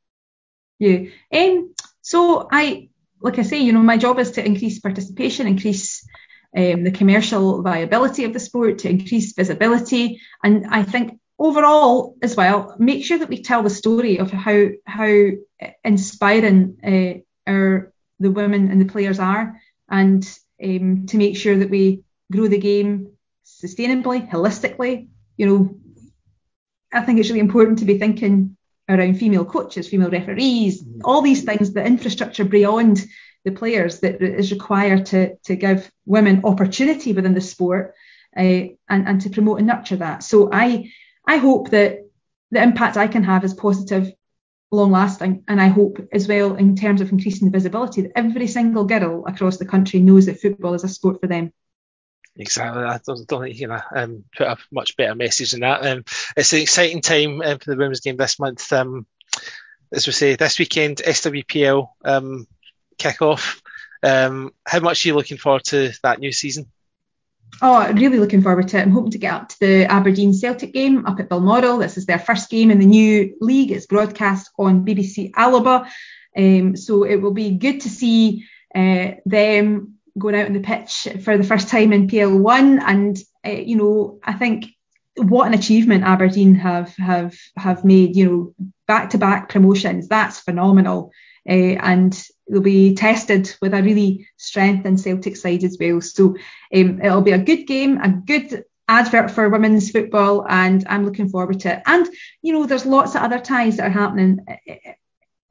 Yeah, 0.80 1.10
um, 1.34 1.74
so 2.02 2.48
I, 2.52 2.89
like 3.22 3.38
I 3.38 3.44
say, 3.44 3.60
you 3.60 3.74
know, 3.74 3.82
my 3.82 3.98
job 3.98 4.18
is 4.18 4.32
to 4.32 4.46
increase 4.46 4.80
participation, 4.80 5.46
increase 5.46 6.08
um, 6.56 6.84
the 6.84 6.92
commercial 6.92 7.62
viability 7.62 8.24
of 8.24 8.34
the 8.34 8.39
sport, 8.39 8.80
to 8.80 8.89
increase 8.89 9.34
visibility. 9.34 10.22
And 10.44 10.65
I 10.68 10.84
think 10.84 11.20
overall 11.38 12.15
as 12.22 12.36
well, 12.36 12.76
make 12.80 13.04
sure 13.04 13.20
that 13.20 13.30
we 13.30 13.42
tell 13.42 13.62
the 13.62 13.70
story 13.70 14.20
of 14.20 14.32
how 14.32 14.68
how 14.86 15.30
inspiring 15.84 16.78
uh, 16.84 17.50
our 17.50 17.94
the 18.20 18.32
women 18.32 18.72
and 18.72 18.82
the 18.82 18.92
players 18.92 19.20
are, 19.20 19.60
and 19.89 20.24
um, 20.63 21.06
to 21.08 21.18
make 21.18 21.38
sure 21.38 21.58
that 21.58 21.70
we 21.70 22.04
grow 22.32 22.48
the 22.48 22.58
game 22.58 23.12
sustainably, 23.46 24.30
holistically. 24.30 25.10
You 25.38 25.46
know, 25.46 25.76
I 26.92 27.02
think 27.02 27.20
it's 27.20 27.30
really 27.30 27.39
important 27.39 27.80
to 27.80 27.86
be 27.86 27.98
thinking 27.98 28.58
around 28.89 29.19
female 29.19 29.45
coaches, 29.45 29.88
female 29.88 30.10
referees, 30.10 30.84
mm-hmm. 30.84 31.02
all 31.06 31.21
these 31.21 31.43
things, 31.43 31.71
the 31.71 31.86
infrastructure 31.86 32.43
beyond 32.43 33.06
the 33.45 33.52
players 33.52 33.99
that 33.99 34.21
is 34.21 34.52
required 34.52 35.06
to, 35.08 35.36
to 35.45 35.56
give 35.56 35.89
women 36.06 36.41
opportunity 36.43 37.13
within 37.13 37.34
the 37.34 37.41
sport 37.41 37.93
uh, 38.36 38.41
and, 38.41 39.08
and 39.08 39.21
to 39.21 39.30
promote 39.30 39.60
and 39.60 39.67
nurture 39.67 39.95
that. 39.95 40.23
So 40.23 40.49
I 40.52 40.91
I 41.25 41.38
hope 41.38 41.69
that 41.69 41.99
the 42.52 42.63
impact 42.63 42.97
I 42.97 43.08
can 43.08 43.23
have 43.23 43.43
is 43.43 43.54
positive, 43.54 44.12
long 44.71 44.91
lasting, 44.91 45.43
and 45.47 45.62
I 45.62 45.67
hope 45.67 45.99
as 46.12 46.28
well 46.28 46.56
in 46.56 46.75
terms 46.75 47.02
of 47.02 47.12
increasing 47.12 47.47
the 47.47 47.58
visibility 47.58 48.02
that 48.02 48.12
every 48.15 48.47
single 48.47 48.86
girl 48.86 49.23
across 49.28 49.58
the 49.58 49.65
country 49.65 49.99
knows 49.99 50.25
that 50.25 50.41
football 50.41 50.73
is 50.73 50.84
a 50.84 50.88
sport 50.88 51.21
for 51.21 51.28
them. 51.28 51.54
Exactly. 52.36 52.84
I 52.84 53.00
don't, 53.06 53.28
don't 53.28 53.44
think 53.44 53.60
you 53.60 53.68
know 53.68 53.82
um, 53.94 54.24
put 54.36 54.48
a 54.48 54.58
much 54.72 54.96
better 54.96 55.15
message 55.15 55.52
than 55.52 55.62
that. 55.62 55.86
Um, 55.86 56.04
it's 56.38 56.54
an 56.54 56.60
exciting 56.60 57.02
time 57.02 57.42
um, 57.42 57.60
for 57.60 57.72
the 57.72 57.78
women's 57.78 58.00
game 58.00 58.18
this 58.18 58.39
month. 58.39 58.72
Um, 58.72 59.06
as 59.92 60.08
we 60.08 60.13
say, 60.13 60.36
this 60.36 60.60
weekend 60.60 60.98
SWPL 60.98 61.89
um, 62.06 62.48
kick 62.98 63.22
off. 63.22 63.62
Um, 64.04 64.54
how 64.65 64.80
much 64.80 65.06
are 65.06 65.10
you 65.10 65.15
looking 65.15 65.38
forward 65.38 65.65
to 65.65 65.92
that 66.04 66.20
new 66.20 66.32
season? 66.32 66.72
Oh, 67.62 67.92
really 67.92 68.20
looking 68.20 68.42
forward 68.42 68.70
to 68.70 68.78
it. 68.78 68.82
I'm 68.82 68.92
hoping 68.92 69.12
to 69.12 69.18
get 69.18 69.34
up 69.34 69.50
to 69.50 69.60
the 69.60 69.86
Aberdeen 69.86 70.34
Celtic 70.34 70.74
game 70.74 71.06
up 71.06 71.20
at 71.20 71.30
Balmoral. 71.30 71.80
This 71.80 71.98
is 71.98 72.06
their 72.06 72.20
first 72.20 72.50
game 72.50 72.72
in 72.72 72.80
the 72.80 72.86
new 72.86 73.36
league. 73.42 73.72
It's 73.72 73.88
broadcast 73.88 74.52
on 74.58 74.86
BBC 74.86 75.32
Alba. 75.36 75.89
Um, 76.38 76.78
so 76.78 77.04
it 77.04 77.18
will 77.18 77.34
be 77.34 77.58
good 77.58 77.82
to 77.82 77.89
see 77.89 78.46
uh, 78.74 79.12
them 79.26 79.98
going 80.19 80.36
out 80.36 80.45
on 80.45 80.53
the 80.53 80.60
pitch 80.60 81.08
for 81.23 81.38
the 81.38 81.43
first 81.43 81.69
time 81.69 81.93
in 81.93 82.08
PL1. 82.08 82.82
And, 82.86 83.17
uh, 83.45 83.51
you 83.51 83.77
know, 83.77 84.19
I 84.23 84.34
think 84.34 84.65
what 85.15 85.47
an 85.47 85.53
achievement 85.53 86.03
Aberdeen 86.03 86.55
have 86.55 86.95
have 86.97 87.36
have 87.58 87.84
made, 87.84 88.15
you 88.15 88.25
know, 88.25 88.67
back 88.88 89.12
to 89.12 89.17
back 89.17 89.49
promotions. 89.49 90.08
That's 90.08 90.39
phenomenal. 90.39 91.12
Uh, 91.47 91.75
and 91.82 92.27
they'll 92.49 92.62
be 92.62 92.95
tested 92.95 93.55
with 93.62 93.73
a 93.73 93.82
really 93.82 94.27
strengthened 94.38 94.99
Celtic 94.99 95.36
side 95.36 95.63
as 95.63 95.77
well. 95.79 96.01
So 96.01 96.36
um, 96.75 97.01
it'll 97.01 97.21
be 97.21 97.32
a 97.32 97.39
good 97.39 97.65
game, 97.65 97.99
a 98.01 98.10
good 98.10 98.65
advert 98.88 99.32
for 99.32 99.47
women's 99.49 99.91
football, 99.91 100.45
and 100.49 100.86
I'm 100.88 101.05
looking 101.05 101.29
forward 101.29 101.60
to 101.62 101.75
it. 101.75 101.84
And 101.86 102.08
you 102.41 102.53
know, 102.53 102.65
there's 102.65 102.86
lots 102.86 103.15
of 103.15 103.21
other 103.21 103.39
ties 103.39 103.77
that 103.77 103.88
are 103.88 103.89
happening 103.89 104.39
uh, 104.47 104.73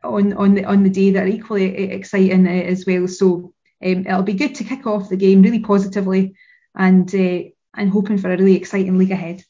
on 0.02 0.34
on 0.34 0.54
the 0.54 0.64
on 0.64 0.82
the 0.82 0.90
day 0.90 1.12
that 1.12 1.24
are 1.24 1.28
equally 1.28 1.90
exciting 1.90 2.46
as 2.46 2.84
well. 2.86 3.08
So 3.08 3.54
um, 3.84 4.06
it'll 4.06 4.22
be 4.22 4.34
good 4.34 4.56
to 4.56 4.64
kick 4.64 4.86
off 4.86 5.08
the 5.08 5.16
game 5.16 5.42
really 5.42 5.60
positively, 5.60 6.34
and 6.74 7.12
uh, 7.14 7.42
and 7.74 7.90
hoping 7.90 8.18
for 8.18 8.32
a 8.32 8.36
really 8.36 8.56
exciting 8.56 8.98
league 8.98 9.10
ahead 9.10 9.42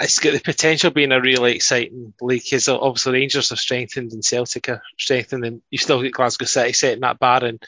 it's 0.00 0.18
got 0.18 0.32
the 0.32 0.40
potential 0.40 0.88
of 0.88 0.94
being 0.94 1.12
a 1.12 1.20
really 1.20 1.54
exciting 1.54 2.12
league 2.20 2.42
because 2.42 2.68
obviously 2.68 3.12
Rangers 3.12 3.50
have 3.50 3.58
strengthened 3.58 4.12
and 4.12 4.24
Celtic 4.24 4.68
are 4.68 4.82
strengthened 4.98 5.44
and 5.44 5.62
you've 5.70 5.80
still 5.80 6.02
got 6.02 6.12
Glasgow 6.12 6.44
City 6.44 6.72
setting 6.72 7.00
that 7.00 7.18
bar 7.18 7.44
and 7.44 7.62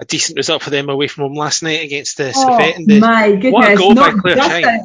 a 0.00 0.04
decent 0.04 0.36
result 0.36 0.62
for 0.62 0.70
them 0.70 0.88
away 0.88 1.08
from 1.08 1.24
home 1.24 1.34
last 1.34 1.62
night 1.62 1.84
against 1.84 2.18
the 2.18 2.32
oh, 2.34 2.84
the, 2.86 3.00
my 3.00 3.32
goodness. 3.32 3.52
What 3.52 3.72
a 3.72 3.76
goal 3.76 3.94
not 3.94 4.22
by 4.22 4.34
Claire 4.34 4.80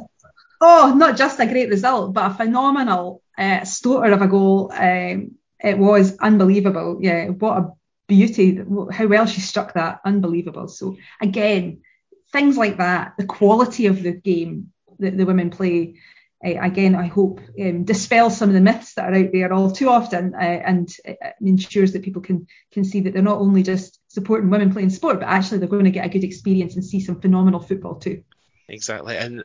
oh, 0.62 0.94
not 0.98 1.18
just 1.18 1.40
a 1.40 1.46
great 1.46 1.70
result, 1.70 2.14
but 2.14 2.32
a 2.32 2.34
phenomenal 2.34 3.22
uh, 3.38 3.64
of 3.86 4.22
a 4.22 4.28
goal. 4.28 4.72
Um, 4.74 5.36
it 5.60 5.78
was 5.78 6.18
unbelievable. 6.18 6.98
Yeah, 7.02 7.28
what 7.28 7.58
a 7.58 7.72
beauty. 8.08 8.60
How 8.92 9.08
well 9.08 9.26
she 9.26 9.42
struck 9.42 9.74
that. 9.74 10.02
Unbelievable. 10.06 10.68
So, 10.68 10.98
again, 11.22 11.82
things 12.32 12.58
like 12.58 12.78
that, 12.78 13.14
the 13.18 13.26
quality 13.26 13.86
of 13.86 14.02
the 14.04 14.12
game 14.12 14.72
that 15.00 15.18
the 15.18 15.26
women 15.26 15.50
play 15.50 15.96
uh, 16.46 16.60
again, 16.62 16.94
I 16.94 17.08
hope 17.08 17.42
um, 17.60 17.84
dispel 17.84 18.30
some 18.30 18.50
of 18.50 18.54
the 18.54 18.62
myths 18.62 18.94
that 18.94 19.12
are 19.12 19.16
out 19.16 19.32
there 19.32 19.52
all 19.52 19.72
too 19.72 19.90
often 19.90 20.36
uh, 20.36 20.38
and 20.38 20.96
uh, 21.08 21.30
ensures 21.42 21.94
that 21.94 22.04
people 22.04 22.22
can 22.22 22.48
can 22.72 22.84
see 22.84 23.00
that 23.02 23.14
they're 23.14 23.24
not 23.24 23.40
only 23.40 23.64
just 23.64 24.00
supporting 24.08 24.52
women 24.52 24.72
playing 24.72 24.92
sport, 24.92 25.20
but 25.20 25.28
actually 25.28 25.58
they're 25.58 25.68
going 25.68 25.86
to 25.86 25.92
get 25.92 26.06
a 26.06 26.10
good 26.10 26.24
experience 26.24 26.76
and 26.76 26.86
see 26.86 27.00
some 27.00 27.20
phenomenal 27.20 27.60
football 27.60 27.96
too. 27.96 28.24
Exactly, 28.70 29.18
and 29.18 29.44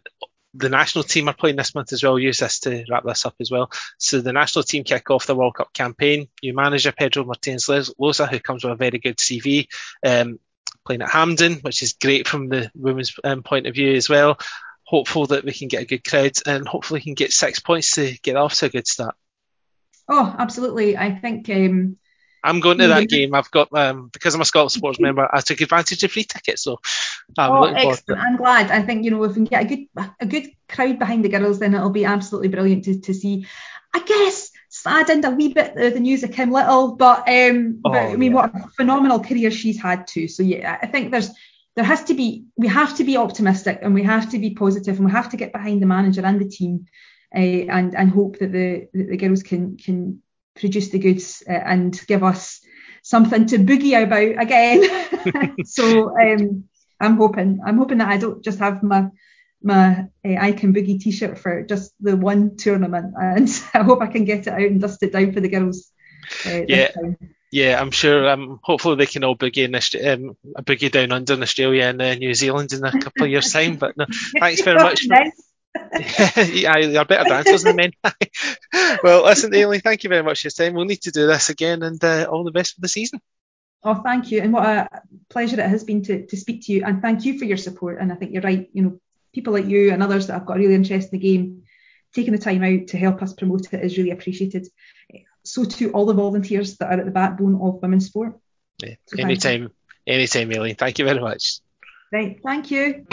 the 0.55 0.69
national 0.69 1.05
team 1.05 1.29
are 1.29 1.35
playing 1.35 1.57
this 1.57 1.75
month 1.75 1.93
as 1.93 2.03
well. 2.03 2.19
Use 2.19 2.39
this 2.39 2.61
to 2.61 2.85
wrap 2.91 3.05
this 3.05 3.25
up 3.25 3.35
as 3.41 3.51
well. 3.51 3.71
So 3.99 4.21
the 4.21 4.33
national 4.33 4.65
team 4.65 4.85
kick 4.85 5.11
off 5.11 5.27
the 5.27 5.35
World 5.35 5.55
Cup 5.55 5.73
campaign. 5.73 6.29
New 6.43 6.55
manager 6.55 6.93
Pedro 6.93 7.25
Martínez 7.25 7.95
Losa, 7.99 8.29
who 8.29 8.39
comes 8.39 8.65
with 8.65 8.73
a 8.73 8.77
very 8.77 8.99
good 8.99 9.17
CV, 9.17 9.69
um, 10.05 10.39
playing 10.85 11.03
at 11.03 11.11
Hampden, 11.11 11.55
which 11.63 11.83
is 11.83 11.95
great 11.95 12.29
from 12.29 12.49
the 12.49 12.71
women's 12.75 13.15
um, 13.25 13.43
point 13.43 13.67
of 13.67 13.75
view 13.75 13.95
as 13.95 14.09
well. 14.09 14.39
Hopeful 14.85 15.27
that 15.27 15.45
we 15.45 15.53
can 15.53 15.69
get 15.69 15.83
a 15.83 15.87
good 15.87 16.05
crowd 16.05 16.33
and 16.47 16.69
hopefully 16.69 17.01
can 17.01 17.15
get 17.15 17.33
six 17.33 17.61
points 17.61 17.93
to 17.93 18.19
get 18.23 18.37
off 18.37 18.55
to 18.55 18.67
a 18.67 18.71
good 18.71 18.87
start. 18.87 19.15
Oh, 20.09 20.35
absolutely. 20.39 20.97
I 20.97 21.15
think 21.15 21.49
um, 21.49 21.97
I'm 22.45 22.61
going 22.61 22.79
to 22.79 22.89
that 22.89 23.09
game. 23.09 23.35
I've 23.35 23.51
got 23.51 23.69
um, 23.73 24.09
because 24.13 24.35
I'm 24.35 24.41
a 24.41 24.45
Scotland 24.45 24.73
sports 24.73 25.01
member. 25.01 25.29
I 25.33 25.41
took 25.41 25.61
advantage 25.61 26.03
of 26.03 26.13
free 26.13 26.25
tickets, 26.25 26.63
so 26.63 26.81
I'm 27.39 27.51
oh, 27.51 27.65
excellent! 27.65 28.21
I'm 28.21 28.37
glad. 28.37 28.71
I 28.71 28.83
think 28.83 29.05
you 29.05 29.11
know 29.11 29.23
if 29.25 29.31
we 29.31 29.35
can 29.35 29.45
get 29.45 29.63
a 29.63 29.67
good 29.67 29.87
a 30.21 30.27
good 30.27 30.51
crowd 30.69 30.99
behind 30.99 31.25
the 31.25 31.29
girls, 31.29 31.59
then 31.59 31.75
it'll 31.75 31.91
be 31.91 32.05
absolutely 32.05 32.49
brilliant 32.49 32.85
to, 32.85 33.01
to 33.01 33.15
see. 33.15 33.47
I 33.95 34.01
guess 34.01 34.51
saddened 34.71 35.25
a 35.25 35.31
wee 35.31 35.53
bit 35.53 35.75
the, 35.75 35.91
the 35.91 36.01
news 36.01 36.23
of 36.23 36.33
Kim 36.33 36.51
Little, 36.51 36.97
but 36.97 37.29
um, 37.29 37.81
oh, 37.85 37.91
but 37.91 38.03
I 38.03 38.17
mean, 38.17 38.33
yeah. 38.33 38.37
what 38.37 38.55
a 38.55 38.69
phenomenal 38.77 39.21
career 39.21 39.51
she's 39.51 39.81
had 39.81 40.07
too. 40.07 40.29
So 40.29 40.43
yeah, 40.43 40.79
I 40.83 40.87
think 40.87 41.11
there's 41.11 41.31
there 41.77 41.85
has 41.85 42.05
to 42.05 42.15
be 42.15 42.47
we 42.57 42.69
have 42.69 42.97
to 42.97 43.05
be 43.05 43.17
optimistic 43.17 43.81
and 43.83 43.95
we 43.95 44.03
have 44.03 44.31
to 44.31 44.39
be 44.39 44.55
positive 44.55 44.97
and 44.97 45.07
we 45.07 45.13
have 45.13 45.31
to 45.31 45.37
get 45.37 45.53
behind 45.53 45.81
the 45.81 45.87
manager 45.87 46.25
and 46.25 46.41
the 46.41 46.49
team 46.49 46.87
uh, 47.35 47.39
and 47.39 47.95
and 47.95 48.11
hope 48.11 48.39
that 48.39 48.53
the 48.53 48.89
the 48.93 49.17
girls 49.17 49.43
can 49.43 49.77
can 49.77 50.23
produce 50.55 50.91
the 50.91 50.99
goods 50.99 51.43
uh, 51.49 51.53
and 51.53 52.01
give 52.07 52.23
us 52.23 52.61
something 53.03 53.47
to 53.47 53.59
boogie 53.59 54.01
about 54.01 54.43
again. 54.43 55.57
so 55.65 56.17
um, 56.19 56.65
I'm 57.01 57.17
hoping 57.17 57.61
I'm 57.65 57.79
hoping 57.79 57.99
that 57.99 58.09
I 58.09 58.17
don't 58.17 58.43
just 58.43 58.59
have 58.61 58.83
my 58.83 59.09
my 59.63 60.07
uh, 60.25 60.37
I 60.39 60.53
can 60.53 60.75
boogie 60.75 61.01
t-shirt 61.01 61.39
for 61.39 61.63
just 61.63 61.93
the 62.01 62.17
one 62.17 62.57
tournament, 62.57 63.15
and 63.21 63.49
I 63.75 63.83
hope 63.83 64.03
I 64.03 64.07
can 64.07 64.25
get 64.25 64.47
it 64.47 64.53
out 64.53 64.61
and 64.61 64.81
dust 64.81 65.03
it 65.03 65.13
down 65.13 65.33
for 65.33 65.41
the 65.41 65.49
girls. 65.49 65.91
Uh, 66.47 66.63
yeah. 66.69 66.89
Yeah, 67.55 67.79
I'm 67.79 67.91
sure. 67.91 68.31
Um, 68.31 68.61
hopefully 68.63 68.97
they 68.97 69.05
can 69.05 69.25
all 69.25 69.37
boogie 69.37 69.65
in 69.65 69.75
um, 69.75 70.37
boogie 70.65 70.91
down 70.91 71.13
under 71.13 71.35
in 71.35 71.43
Australia 71.43 71.85
and 71.85 72.01
uh, 72.01 72.15
New 72.15 72.33
Zealand 72.33 72.73
in 72.73 72.83
a 72.83 72.93
couple 72.93 73.25
of 73.25 73.31
years' 73.31 73.53
time. 73.53 73.77
But 73.77 73.95
no, 73.95 74.07
thanks 74.41 74.63
very 74.63 74.83
much. 74.83 75.07
For, 75.07 76.43
yeah, 76.43 76.79
you're 76.79 77.05
better 77.05 77.29
dancers 77.29 77.63
than 77.65 77.77
men. 77.77 77.93
Well, 79.03 79.25
listen, 79.25 79.55
Aileen, 79.55 79.81
thank 79.81 80.05
you 80.05 80.09
very 80.11 80.23
much 80.23 80.43
for 80.43 80.47
your 80.47 80.53
time. 80.53 80.75
We'll 80.75 80.85
need 80.85 81.03
to 81.03 81.11
do 81.11 81.27
this 81.27 81.49
again, 81.49 81.83
and 81.83 82.03
uh, 82.03 82.27
all 82.31 82.45
the 82.45 82.51
best 82.51 82.75
for 82.75 82.81
the 82.81 82.89
season. 82.89 83.21
Oh, 83.85 83.95
thank 83.95 84.31
you, 84.31 84.41
and 84.41 84.53
what 84.53 84.65
a 84.65 84.89
pleasure 85.29 85.61
it 85.61 85.69
has 85.69 85.85
been 85.85 86.03
to, 86.05 86.27
to 86.27 86.37
speak 86.37 86.67
to 86.67 86.73
you, 86.73 86.85
and 86.85 87.03
thank 87.03 87.25
you 87.25 87.39
for 87.39 87.45
your 87.45 87.57
support. 87.57 87.99
And 88.01 88.13
I 88.13 88.15
think 88.15 88.33
you're 88.33 88.43
right. 88.43 88.69
You 88.73 88.83
know, 88.83 89.01
people 89.35 89.53
like 89.53 89.67
you 89.67 89.93
and 89.93 90.03
others 90.03 90.27
that 90.27 90.35
have 90.35 90.47
got 90.47 90.57
a 90.57 90.61
really 90.61 90.75
interest 90.75 91.13
in 91.13 91.19
the 91.19 91.27
game, 91.27 91.63
taking 92.15 92.33
the 92.33 92.39
time 92.39 92.63
out 92.63 92.89
to 92.89 92.99
help 92.99 93.23
us 93.23 93.33
promote 93.33 93.73
it 93.73 93.85
is 93.85 93.97
really 93.97 94.11
appreciated. 94.11 94.69
So 95.45 95.65
to 95.65 95.91
all 95.91 96.07
the 96.07 96.15
volunteers 96.15 96.77
that 96.79 96.93
are 96.93 97.01
at 97.01 97.05
the 97.05 97.11
backbone 97.11 97.61
of 97.61 97.83
women's 97.83 98.07
sport. 98.07 98.39
Yeah, 98.83 98.95
so 99.07 99.21
anytime, 99.21 99.73
anytime, 100.07 100.53
Aileen. 100.53 100.77
Thank 100.77 100.99
you 100.99 101.05
very 101.05 101.21
much. 101.21 101.59
Right, 102.13 102.39
thank 102.43 102.71
you. 102.71 103.07